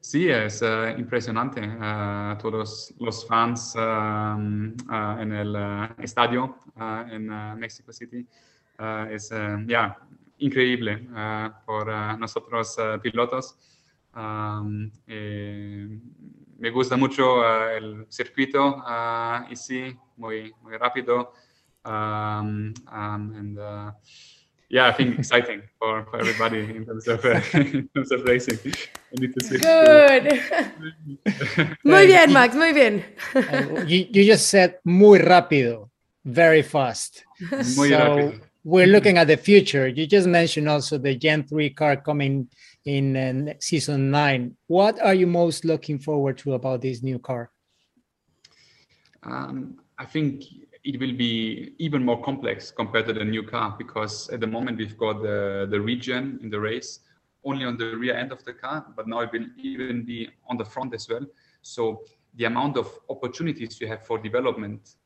Sí, 0.00 0.30
es 0.30 0.62
uh, 0.62 0.96
impresionante. 0.96 1.60
Uh, 1.60 2.38
todos 2.38 2.94
los 2.98 3.26
fans 3.26 3.74
um, 3.74 4.74
uh, 4.88 5.20
en 5.20 5.32
el 5.32 5.54
uh, 5.54 6.02
estadio 6.02 6.56
uh, 6.76 7.04
en 7.10 7.26
Mexico 7.58 7.92
City 7.92 8.24
Uh, 8.78 9.10
es 9.10 9.30
ya 9.66 9.96
increíble 10.38 11.08
uh, 11.10 11.50
por 11.66 11.88
uh, 11.88 12.16
nosotros 12.16 12.76
pilotos. 13.02 13.56
Um, 14.14 14.90
eh, 15.06 15.98
me 16.58 16.70
gusta 16.70 16.96
mucho 16.96 17.42
el 17.70 18.06
circuito 18.08 18.82
y 19.50 19.56
sí, 19.56 19.96
muy, 20.16 20.52
muy 20.62 20.76
rápido. 20.76 21.32
Um, 21.84 22.72
um, 22.92 23.32
and 23.34 23.58
yeah, 24.68 24.88
I 24.88 24.92
think 24.92 25.18
exciting 25.18 25.62
for, 25.78 26.04
for 26.10 26.20
everybody 26.20 26.60
in 26.60 26.84
terms 26.84 27.08
of, 27.08 27.24
uh, 27.24 27.40
in 27.54 27.88
terms 27.94 28.12
of 28.12 28.24
racing. 28.24 28.58
Good. 29.16 30.40
muy 31.84 32.06
bien, 32.06 32.32
Max, 32.32 32.54
muy 32.54 32.72
bien. 32.72 33.04
you, 33.86 34.06
you 34.10 34.24
just 34.24 34.48
said 34.48 34.78
muy 34.84 35.18
rápido, 35.18 35.90
very 36.24 36.62
fast. 36.62 37.24
Muy 37.76 37.90
so, 37.90 37.98
rápido 37.98 38.47
we're 38.68 38.86
looking 38.86 39.16
at 39.16 39.26
the 39.26 39.36
future. 39.36 39.88
You 39.88 40.06
just 40.06 40.28
mentioned 40.28 40.68
also 40.68 40.98
the 40.98 41.14
Gen 41.14 41.44
3 41.44 41.70
car 41.70 41.96
coming 41.96 42.48
in 42.84 43.16
uh, 43.16 43.54
season 43.60 44.10
nine. 44.10 44.56
What 44.66 45.00
are 45.00 45.14
you 45.14 45.26
most 45.26 45.64
looking 45.64 45.98
forward 45.98 46.36
to 46.38 46.52
about 46.52 46.82
this 46.82 47.02
new 47.02 47.18
car? 47.18 47.50
Um, 49.22 49.78
I 49.96 50.04
think 50.04 50.44
it 50.84 51.00
will 51.00 51.16
be 51.16 51.72
even 51.78 52.04
more 52.04 52.22
complex 52.22 52.70
compared 52.70 53.06
to 53.06 53.14
the 53.14 53.24
new 53.24 53.42
car 53.42 53.74
because 53.78 54.28
at 54.28 54.40
the 54.40 54.46
moment 54.46 54.76
we've 54.76 54.98
got 54.98 55.22
the, 55.22 55.66
the 55.70 55.80
regen 55.80 56.38
in 56.42 56.50
the 56.50 56.60
race 56.60 57.00
only 57.44 57.64
on 57.64 57.78
the 57.78 57.96
rear 57.96 58.16
end 58.16 58.32
of 58.32 58.44
the 58.44 58.52
car, 58.52 58.84
but 58.94 59.08
now 59.08 59.20
it 59.20 59.32
will 59.32 59.46
even 59.56 60.04
be 60.04 60.28
on 60.46 60.58
the 60.58 60.64
front 60.64 60.92
as 60.92 61.08
well. 61.08 61.24
So 61.62 62.04
the 62.34 62.44
amount 62.44 62.76
of 62.76 62.86
opportunities 63.08 63.80
you 63.80 63.88
have 63.88 64.06
for 64.06 64.18
development 64.18 64.96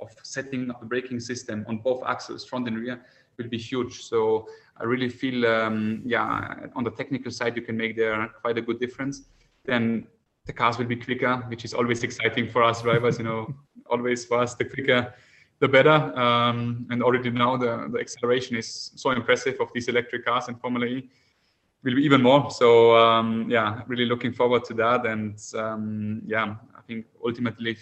of 0.00 0.10
setting 0.22 0.70
up 0.70 0.80
the 0.80 0.86
braking 0.86 1.20
system 1.20 1.64
on 1.68 1.78
both 1.78 2.02
axles, 2.06 2.44
front 2.44 2.68
and 2.68 2.78
rear, 2.78 3.00
will 3.38 3.48
be 3.48 3.58
huge. 3.58 4.02
So 4.02 4.48
I 4.76 4.84
really 4.84 5.08
feel, 5.08 5.46
um, 5.46 6.02
yeah, 6.04 6.66
on 6.74 6.84
the 6.84 6.90
technical 6.90 7.30
side, 7.30 7.56
you 7.56 7.62
can 7.62 7.76
make 7.76 7.96
there 7.96 8.28
quite 8.40 8.58
a 8.58 8.62
good 8.62 8.80
difference. 8.80 9.22
Then 9.64 10.06
the 10.46 10.52
cars 10.52 10.78
will 10.78 10.86
be 10.86 10.96
quicker, 10.96 11.36
which 11.48 11.64
is 11.64 11.74
always 11.74 12.02
exciting 12.08 12.48
for 12.48 12.62
us 12.62 12.82
drivers. 12.82 13.18
You 13.18 13.24
know, 13.24 13.54
always 13.88 14.24
for 14.24 14.38
us, 14.38 14.54
the 14.54 14.64
quicker, 14.64 15.14
the 15.58 15.68
better. 15.68 15.98
Um, 16.18 16.86
and 16.90 17.02
already 17.02 17.30
now, 17.30 17.56
the, 17.56 17.88
the 17.92 17.98
acceleration 17.98 18.56
is 18.56 18.92
so 18.96 19.10
impressive 19.10 19.60
of 19.60 19.70
these 19.74 19.88
electric 19.88 20.24
cars 20.24 20.48
in 20.48 20.56
Formula 20.56 20.86
E. 20.86 21.08
Will 21.82 21.94
be 21.94 22.02
even 22.02 22.20
more. 22.20 22.50
So 22.50 22.94
um, 22.94 23.48
yeah, 23.48 23.80
really 23.86 24.04
looking 24.04 24.34
forward 24.34 24.64
to 24.64 24.74
that. 24.74 25.06
And 25.06 25.38
um, 25.54 26.20
yeah, 26.26 26.56
I 26.76 26.82
think 26.86 27.06
ultimately 27.24 27.78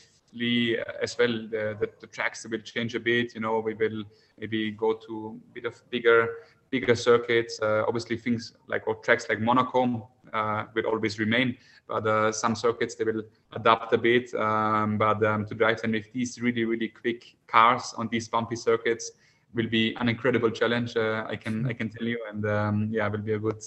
as 1.03 1.17
well 1.19 1.29
the, 1.29 1.77
the, 1.81 1.89
the, 2.01 2.07
tracks 2.07 2.47
will 2.49 2.61
change 2.61 2.95
a 2.95 3.01
bit 3.01 3.35
you 3.35 3.41
know 3.41 3.61
we 3.61 3.75
will 3.75 4.05
maybe 4.39 4.71
go 4.71 4.93
to 4.95 5.41
a 5.51 5.55
bit 5.55 5.65
of 5.65 5.75
bigger 5.91 6.29
bigger 6.71 6.95
circuits 6.95 7.61
uh, 7.63 7.85
obviously 7.87 8.17
things 8.17 8.55
like 8.67 8.87
or 8.87 8.97
tracks 8.97 9.27
like 9.29 9.41
monaco 9.41 10.09
uh, 10.35 10.65
will 10.75 10.87
always 10.87 11.19
remain 11.19 11.57
but 11.89 12.07
uh, 12.07 12.31
some 12.31 12.55
circuits 12.55 12.95
they 12.95 13.05
will 13.05 13.23
adapt 13.53 13.93
a 13.95 13.99
bit. 13.99 14.33
Um, 14.35 14.99
but 14.99 15.25
um, 15.25 15.47
to 15.47 15.55
drive 15.55 15.81
them 15.81 15.93
with 15.93 16.13
these 16.13 16.41
really 16.41 16.65
really 16.65 16.89
quick 16.89 17.37
cars 17.47 17.95
on 17.97 18.09
these 18.09 18.29
bumpy 18.29 18.57
circuits 18.57 19.11
will 19.55 19.69
be 19.69 19.97
an 19.97 20.09
incredible 20.09 20.51
challenge. 20.51 20.97
Uh, 20.97 21.25
I 21.27 21.37
can 21.37 21.67
I 21.67 21.73
can 21.73 21.89
tell 21.89 22.07
you, 22.07 22.23
and 22.31 22.47
um, 22.47 22.89
yeah, 22.93 23.09
will 23.09 23.19
be 23.19 23.33
a 23.33 23.39
good 23.39 23.63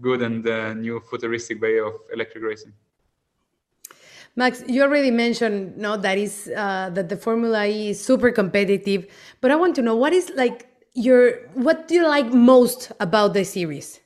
good 0.00 0.22
and 0.22 0.46
uh, 0.46 0.74
new 0.74 1.00
futuristic 1.10 1.60
way 1.60 1.80
of 1.80 1.94
electric 2.12 2.44
racing. 2.44 2.72
Max, 4.36 4.62
you 4.68 4.82
already 4.82 5.10
mentioned 5.10 5.78
no 5.78 5.96
that 5.96 6.18
is 6.18 6.50
uh, 6.54 6.90
that 6.92 7.08
the 7.08 7.16
Formula 7.16 7.66
E 7.66 7.90
is 7.90 8.04
super 8.04 8.30
competitive, 8.30 9.06
but 9.40 9.50
I 9.50 9.56
want 9.56 9.74
to 9.76 9.82
know 9.82 9.96
what 9.96 10.12
is 10.12 10.30
like 10.36 10.68
your 10.94 11.48
what 11.54 11.88
do 11.88 11.94
you 11.94 12.06
like 12.06 12.32
most 12.32 12.92
about 13.00 13.32
the 13.32 13.44
series? 13.44 14.00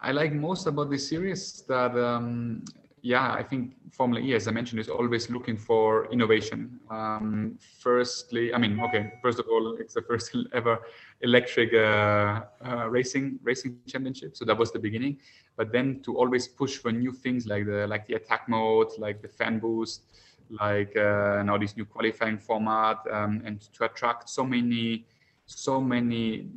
I 0.00 0.12
like 0.12 0.32
most 0.32 0.68
about 0.68 0.88
this 0.88 1.08
series 1.08 1.64
that, 1.66 1.96
um, 1.98 2.62
yeah, 3.02 3.32
I 3.32 3.42
think 3.42 3.74
Formula 3.92 4.24
E, 4.24 4.34
as 4.34 4.48
I 4.48 4.50
mentioned, 4.50 4.80
is 4.80 4.88
always 4.88 5.30
looking 5.30 5.56
for 5.56 6.10
innovation. 6.12 6.80
Um, 6.90 7.58
firstly, 7.80 8.52
I 8.52 8.58
mean, 8.58 8.80
okay, 8.80 9.12
first 9.22 9.38
of 9.38 9.46
all, 9.48 9.76
it's 9.78 9.94
the 9.94 10.02
first 10.02 10.36
ever 10.52 10.78
electric 11.20 11.72
uh, 11.74 12.42
uh, 12.64 12.88
racing 12.88 13.38
racing 13.42 13.78
championship, 13.86 14.36
so 14.36 14.44
that 14.44 14.56
was 14.56 14.72
the 14.72 14.78
beginning. 14.78 15.18
But 15.56 15.72
then 15.72 16.00
to 16.04 16.16
always 16.16 16.48
push 16.48 16.78
for 16.78 16.90
new 16.90 17.12
things 17.12 17.46
like 17.46 17.66
the 17.66 17.86
like 17.86 18.06
the 18.06 18.14
attack 18.14 18.48
mode, 18.48 18.88
like 18.98 19.22
the 19.22 19.28
fan 19.28 19.58
boost, 19.58 20.02
like 20.50 20.96
uh, 20.96 21.42
now 21.44 21.58
this 21.58 21.76
new 21.76 21.84
qualifying 21.84 22.38
format, 22.38 22.98
um, 23.10 23.42
and 23.44 23.60
to 23.74 23.84
attract 23.84 24.28
so 24.28 24.44
many 24.44 25.06
so 25.46 25.80
many 25.80 26.48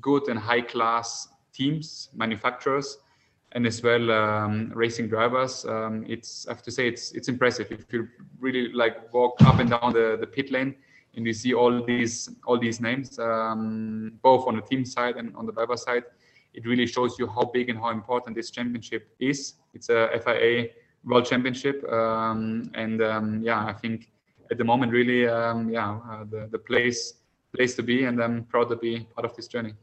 good 0.00 0.28
and 0.28 0.38
high 0.38 0.60
class 0.60 1.28
teams, 1.52 2.10
manufacturers, 2.14 2.98
and 3.52 3.66
as 3.66 3.82
well 3.82 4.10
um, 4.10 4.70
racing 4.74 5.08
drivers. 5.08 5.64
Um, 5.64 6.04
it's 6.08 6.46
I 6.46 6.52
have 6.52 6.62
to 6.62 6.70
say 6.70 6.88
it's 6.88 7.12
it's 7.12 7.28
impressive 7.28 7.70
if 7.70 7.92
you 7.92 8.08
really 8.38 8.72
like 8.72 9.12
walk 9.12 9.40
up 9.42 9.58
and 9.58 9.70
down 9.70 9.92
the, 9.92 10.16
the 10.20 10.26
pit 10.26 10.50
lane 10.50 10.74
and 11.16 11.26
you 11.26 11.32
see 11.32 11.54
all 11.54 11.84
these 11.84 12.30
all 12.46 12.58
these 12.58 12.80
names, 12.80 13.18
um, 13.18 14.12
both 14.22 14.46
on 14.46 14.56
the 14.56 14.62
team 14.62 14.84
side 14.84 15.16
and 15.16 15.34
on 15.36 15.46
the 15.46 15.52
driver 15.52 15.76
side. 15.76 16.04
It 16.54 16.66
really 16.66 16.86
shows 16.86 17.18
you 17.18 17.26
how 17.26 17.44
big 17.44 17.68
and 17.68 17.78
how 17.78 17.90
important 17.90 18.36
this 18.36 18.50
championship 18.50 19.14
is. 19.20 19.54
It's 19.74 19.88
a 19.90 20.08
FIA 20.24 20.68
World 21.04 21.26
Championship, 21.26 21.84
um, 21.92 22.70
and 22.74 23.02
um, 23.02 23.42
yeah, 23.42 23.66
I 23.66 23.72
think 23.72 24.10
at 24.50 24.58
the 24.58 24.64
moment 24.64 24.92
really 24.92 25.26
um, 25.28 25.70
yeah 25.70 25.98
uh, 26.10 26.24
the 26.24 26.48
the 26.50 26.58
place 26.58 27.14
place 27.54 27.74
to 27.76 27.82
be, 27.82 28.04
and 28.04 28.22
I'm 28.22 28.44
proud 28.44 28.68
to 28.68 28.76
be 28.76 29.06
part 29.14 29.24
of 29.24 29.34
this 29.34 29.48
journey. 29.48 29.74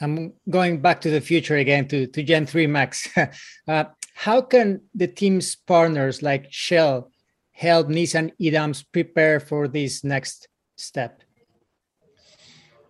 I'm 0.00 0.34
going 0.50 0.80
back 0.80 1.00
to 1.02 1.10
the 1.10 1.20
future 1.20 1.56
again 1.56 1.88
to, 1.88 2.06
to 2.06 2.22
Gen 2.22 2.46
3 2.46 2.66
Max. 2.66 3.08
uh, 3.68 3.84
how 4.14 4.40
can 4.40 4.82
the 4.94 5.06
team's 5.06 5.56
partners 5.56 6.22
like 6.22 6.46
Shell 6.50 7.10
help 7.52 7.88
Nissan 7.88 8.32
e.dams 8.38 8.82
prepare 8.82 9.40
for 9.40 9.68
this 9.68 10.04
next 10.04 10.48
step? 10.76 11.22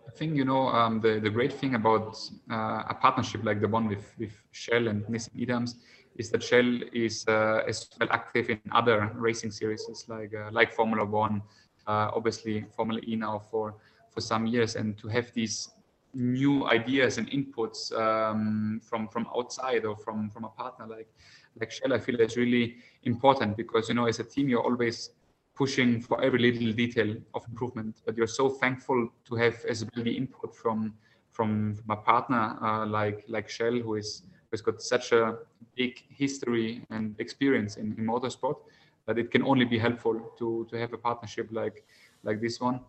I 0.07 0.11
think 0.17 0.35
you 0.35 0.45
know 0.45 0.67
um, 0.69 0.99
the 0.99 1.19
the 1.19 1.29
great 1.29 1.53
thing 1.53 1.75
about 1.75 2.17
uh, 2.49 2.83
a 2.89 2.95
partnership 2.99 3.43
like 3.43 3.61
the 3.61 3.67
one 3.67 3.87
with 3.87 4.05
with 4.17 4.33
Shell 4.51 4.87
and 4.87 5.05
Nissan 5.05 5.35
e.dams 5.35 5.75
is 6.17 6.31
that 6.31 6.43
Shell 6.43 6.79
is 6.91 7.25
uh, 7.27 7.61
as 7.67 7.87
well 7.99 8.09
active 8.11 8.49
in 8.49 8.59
other 8.71 9.11
racing 9.15 9.51
series 9.51 9.85
like 10.07 10.33
uh, 10.33 10.49
like 10.51 10.73
Formula 10.73 11.05
One, 11.05 11.41
uh, 11.85 12.09
obviously 12.15 12.65
Formula 12.75 12.99
E 13.07 13.15
now 13.15 13.39
for 13.51 13.75
for 14.09 14.21
some 14.21 14.47
years, 14.47 14.75
and 14.75 14.97
to 14.97 15.07
have 15.07 15.31
these 15.33 15.69
new 16.13 16.65
ideas 16.67 17.17
and 17.17 17.29
inputs 17.31 17.91
um, 17.97 18.79
from 18.83 19.07
from 19.07 19.27
outside 19.35 19.85
or 19.85 19.95
from 19.95 20.29
from 20.29 20.45
a 20.45 20.49
partner 20.49 20.87
like 20.87 21.09
like 21.59 21.71
Shell, 21.71 21.93
I 21.93 21.99
feel 21.99 22.19
is 22.21 22.37
really 22.37 22.77
important 23.03 23.57
because 23.57 23.89
you 23.89 23.95
know 23.95 24.05
as 24.05 24.19
a 24.19 24.23
team 24.23 24.49
you're 24.49 24.63
always 24.63 25.11
pushing 25.55 26.01
for 26.01 26.23
every 26.23 26.39
little 26.39 26.71
detail 26.71 27.15
of 27.33 27.43
improvement, 27.49 27.95
but 28.05 28.15
you're 28.15 28.27
so 28.27 28.47
thankful 28.47 29.09
to 29.25 29.35
have 29.35 29.55
as 29.67 29.83
well 29.83 30.03
the 30.03 30.15
input 30.15 30.55
from 30.55 30.93
from, 31.31 31.75
from 31.75 31.91
a 31.91 31.95
partner 31.95 32.57
uh, 32.61 32.85
like 32.85 33.23
like 33.27 33.49
Shell, 33.49 33.79
who 33.79 33.95
is 33.95 34.23
who's 34.51 34.61
got 34.61 34.81
such 34.81 35.11
a 35.11 35.37
big 35.75 36.03
history 36.09 36.85
and 36.89 37.15
experience 37.19 37.77
in, 37.77 37.93
in 37.97 38.05
motorsport 38.05 38.57
that 39.05 39.17
it 39.17 39.31
can 39.31 39.43
only 39.43 39.65
be 39.65 39.79
helpful 39.79 40.33
to 40.37 40.67
to 40.69 40.77
have 40.77 40.93
a 40.93 40.97
partnership 40.97 41.47
like 41.51 41.83
like 42.23 42.41
this 42.41 42.59
one 42.59 42.79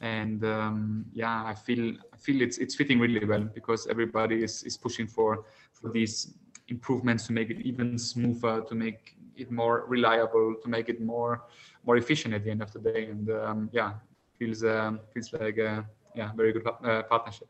and 0.00 0.44
um, 0.44 1.04
yeah 1.12 1.44
i 1.44 1.54
feel 1.54 1.94
i 2.12 2.16
feel 2.16 2.40
it's 2.40 2.58
it's 2.58 2.74
fitting 2.74 2.98
really 2.98 3.24
well 3.24 3.42
because 3.42 3.86
everybody 3.86 4.42
is 4.42 4.62
is 4.62 4.76
pushing 4.76 5.06
for 5.06 5.44
for 5.72 5.90
these 5.90 6.34
improvements 6.68 7.26
to 7.26 7.32
make 7.32 7.50
it 7.50 7.60
even 7.60 7.98
smoother 7.98 8.62
to 8.62 8.74
make 8.74 9.16
it 9.36 9.50
more 9.50 9.84
reliable 9.88 10.54
to 10.62 10.68
make 10.68 10.88
it 10.88 11.00
more 11.00 11.42
more 11.84 11.96
efficient 11.96 12.34
at 12.34 12.44
the 12.44 12.50
end 12.50 12.62
of 12.62 12.72
the 12.72 12.78
day 12.78 13.06
and 13.06 13.30
um, 13.30 13.68
yeah 13.72 13.92
feels 14.38 14.64
um, 14.64 15.00
feels 15.12 15.32
like 15.32 15.58
a 15.58 15.86
yeah 16.14 16.30
very 16.34 16.52
good 16.52 16.66
uh, 16.66 17.02
partnership 17.02 17.48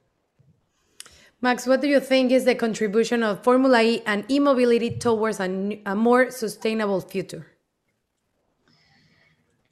Max, 1.40 1.66
what 1.66 1.82
do 1.82 1.88
you 1.88 2.00
think 2.00 2.32
is 2.32 2.46
the 2.46 2.54
contribution 2.54 3.22
of 3.22 3.42
Formula 3.42 3.82
E 3.82 4.02
and 4.06 4.24
e-mobility 4.30 4.96
towards 4.96 5.40
a, 5.40 5.78
a 5.84 5.94
more 5.94 6.30
sustainable 6.30 7.02
future? 7.02 7.46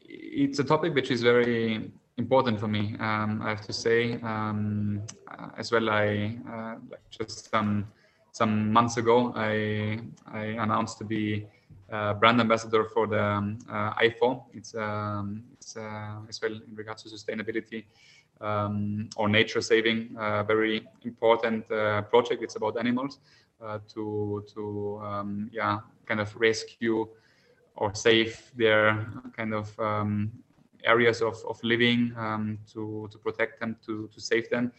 It's 0.06 0.58
a 0.58 0.64
topic 0.64 0.94
which 0.94 1.11
is 1.11 1.22
very 1.22 1.90
important 2.18 2.61
for 2.61 2.68
me. 2.68 2.96
Um, 3.01 3.40
I 3.42 3.51
have 3.51 3.62
to 3.62 3.72
say, 3.72 4.14
um, 4.22 5.03
uh, 5.31 5.48
as 5.57 5.72
well. 5.72 5.88
I 5.90 6.37
uh, 6.51 6.75
just 7.11 7.51
some 7.51 7.87
some 8.33 8.72
months 8.72 8.96
ago, 8.96 9.33
I 9.37 10.01
I 10.27 10.44
announced 10.64 10.98
to 10.98 11.05
be 11.05 11.46
uh, 11.90 12.14
brand 12.14 12.40
ambassador 12.40 12.85
for 12.85 13.07
the 13.07 13.22
um, 13.22 13.59
uh, 13.70 13.92
i4. 13.94 14.44
It's 14.55 14.75
um, 14.75 15.44
it's 15.53 15.77
uh, 15.77 16.20
as 16.29 16.40
well 16.40 16.53
in 16.53 16.75
regards 16.75 17.03
to 17.03 17.09
sustainability 17.09 17.85
um, 18.40 19.09
or 19.16 19.29
nature 19.29 19.61
saving. 19.61 20.16
Uh, 20.18 20.42
very 20.42 20.87
important 21.05 21.68
project. 22.11 22.42
It's 22.42 22.57
about 22.57 22.79
animals 22.79 23.18
to 23.94 24.44
to 24.55 25.01
um, 25.05 25.51
yeah 25.53 25.81
kind 26.07 26.20
of 26.20 26.35
rescue 26.37 27.09
or 27.77 27.94
save 27.94 28.53
their 28.57 29.07
kind 29.37 29.55
of 29.55 29.79
um, 29.79 30.31
areas 30.85 31.23
of, 31.23 31.37
of 31.49 31.62
living 31.62 32.14
um, 32.16 32.59
to, 32.73 33.09
to 33.11 33.18
protect 33.18 33.61
them, 33.61 33.77
to, 33.87 34.09
to 34.12 34.21
save 34.21 34.49
them 34.51 34.73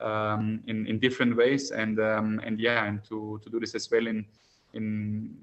um, 0.00 0.62
in, 0.66 0.86
in 0.86 0.98
different 0.98 1.36
ways. 1.36 1.70
And, 1.70 2.00
um, 2.00 2.40
and 2.44 2.58
yeah, 2.58 2.84
and 2.84 3.02
to, 3.04 3.40
to 3.42 3.50
do 3.50 3.60
this 3.60 3.74
as 3.74 3.90
well 3.90 4.06
in, 4.06 4.24
in 4.74 5.36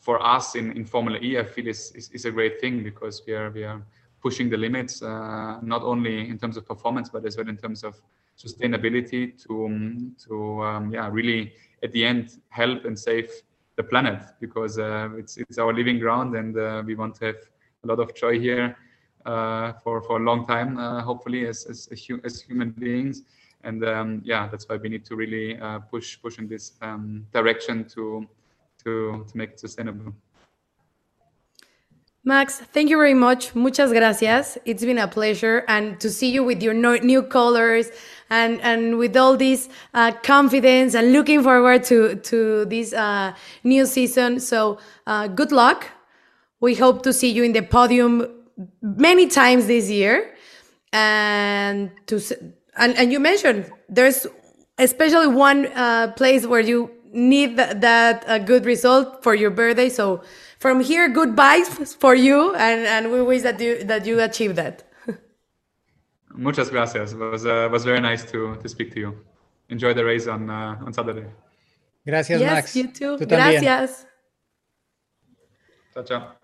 for 0.00 0.24
us 0.24 0.54
in, 0.54 0.72
in 0.72 0.84
Formula 0.84 1.18
E, 1.22 1.38
I 1.38 1.44
feel 1.44 1.66
is, 1.66 1.90
is, 1.92 2.10
is 2.10 2.26
a 2.26 2.30
great 2.30 2.60
thing 2.60 2.82
because 2.82 3.22
we 3.26 3.32
are, 3.32 3.50
we 3.50 3.64
are 3.64 3.82
pushing 4.22 4.50
the 4.50 4.56
limits, 4.56 5.02
uh, 5.02 5.58
not 5.62 5.82
only 5.82 6.28
in 6.28 6.38
terms 6.38 6.58
of 6.58 6.66
performance, 6.66 7.08
but 7.08 7.24
as 7.24 7.38
well 7.38 7.48
in 7.48 7.56
terms 7.56 7.84
of 7.84 7.94
sustainability 8.36 9.32
to, 9.46 9.66
um, 9.66 10.16
to 10.26 10.62
um, 10.62 10.92
yeah, 10.92 11.08
really 11.10 11.52
at 11.82 11.92
the 11.92 12.04
end 12.04 12.38
help 12.50 12.84
and 12.84 12.98
save 12.98 13.30
the 13.76 13.82
planet 13.82 14.22
because 14.40 14.78
uh, 14.78 15.08
it's, 15.16 15.36
it's 15.36 15.58
our 15.58 15.72
living 15.72 15.98
ground 15.98 16.36
and 16.36 16.58
uh, 16.58 16.82
we 16.84 16.94
want 16.94 17.14
to 17.14 17.26
have 17.26 17.36
a 17.84 17.86
lot 17.86 17.98
of 17.98 18.14
joy 18.14 18.38
here 18.38 18.76
for 19.24 20.02
for 20.02 20.16
a 20.20 20.22
long 20.22 20.46
time, 20.46 20.78
uh, 20.78 21.02
hopefully 21.02 21.46
as 21.46 21.66
as, 21.66 21.88
as 22.24 22.40
human 22.42 22.70
beings. 22.70 23.22
And 23.64 23.82
um, 23.84 24.20
yeah, 24.24 24.46
that's 24.48 24.68
why 24.68 24.76
we 24.76 24.88
need 24.88 25.04
to 25.06 25.16
really 25.16 25.58
uh, 25.58 25.78
push 25.80 26.20
push 26.20 26.38
in 26.38 26.46
this 26.46 26.72
um, 26.82 27.26
direction 27.32 27.84
to 27.94 28.26
to 28.84 29.24
to 29.26 29.36
make 29.36 29.50
it 29.52 29.60
sustainable. 29.60 30.12
Max, 32.26 32.58
thank 32.58 32.88
you 32.88 32.96
very 32.96 33.12
much. 33.12 33.54
Muchas 33.54 33.92
gracias. 33.92 34.56
It's 34.64 34.82
been 34.82 34.96
a 34.96 35.06
pleasure, 35.06 35.62
and 35.68 36.00
to 36.00 36.08
see 36.08 36.30
you 36.30 36.42
with 36.42 36.62
your 36.62 36.72
new 36.72 37.22
colors 37.22 37.90
and 38.30 38.60
and 38.62 38.96
with 38.96 39.14
all 39.14 39.36
this 39.36 39.68
uh, 39.92 40.12
confidence, 40.22 40.94
and 40.94 41.12
looking 41.12 41.42
forward 41.42 41.84
to 41.84 42.16
to 42.16 42.64
this 42.64 42.94
uh, 42.94 43.34
new 43.62 43.84
season. 43.84 44.40
So, 44.40 44.78
uh, 45.06 45.28
good 45.28 45.52
luck. 45.52 45.86
We 46.60 46.74
hope 46.74 47.02
to 47.02 47.12
see 47.12 47.30
you 47.30 47.44
in 47.44 47.52
the 47.52 47.60
podium 47.60 48.43
many 48.82 49.26
times 49.26 49.66
this 49.66 49.90
year 49.90 50.34
and 50.92 51.90
to 52.06 52.20
and, 52.76 52.96
and 52.96 53.12
you 53.12 53.20
mentioned 53.20 53.70
there's 53.88 54.26
especially 54.78 55.26
one 55.26 55.66
uh, 55.66 56.12
place 56.12 56.46
where 56.46 56.60
you 56.60 56.90
need 57.12 57.56
that, 57.56 57.80
that 57.80 58.24
a 58.26 58.40
good 58.40 58.66
result 58.66 59.22
for 59.22 59.34
your 59.34 59.50
birthday. 59.50 59.88
So 59.88 60.22
from 60.58 60.80
here, 60.80 61.08
good 61.08 61.30
vibes 61.36 61.96
for 61.96 62.14
you, 62.14 62.54
and, 62.54 62.86
and 62.86 63.12
we 63.12 63.22
wish 63.22 63.42
that 63.42 63.60
you 63.60 63.84
that 63.84 64.06
you 64.06 64.20
achieve 64.20 64.56
that. 64.56 64.82
Muchas 66.34 66.70
gracias. 66.70 67.12
It 67.12 67.18
was 67.18 67.46
uh, 67.46 67.68
was 67.70 67.84
very 67.84 68.00
nice 68.00 68.24
to 68.32 68.56
to 68.56 68.68
speak 68.68 68.92
to 68.94 69.00
you. 69.00 69.24
Enjoy 69.68 69.94
the 69.94 70.04
race 70.04 70.26
on 70.26 70.50
uh, 70.50 70.78
on 70.84 70.92
Saturday. 70.92 71.26
Gracias, 72.06 72.40
yes, 72.40 72.52
Max. 72.52 72.76
You 72.76 72.88
too. 72.88 73.16
Tú 73.16 73.26
gracias. 73.26 74.06
Chao, 75.94 76.36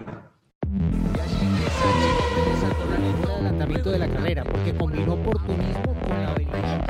chao. 3.83 3.93
de 3.93 3.99
la 3.99 4.09
carrera 4.09 4.45
porque 4.45 4.75
combinó 4.75 5.14
oportunismo 5.14 5.95
con 5.95 6.23
la 6.23 6.31
habilidad. 6.33 6.89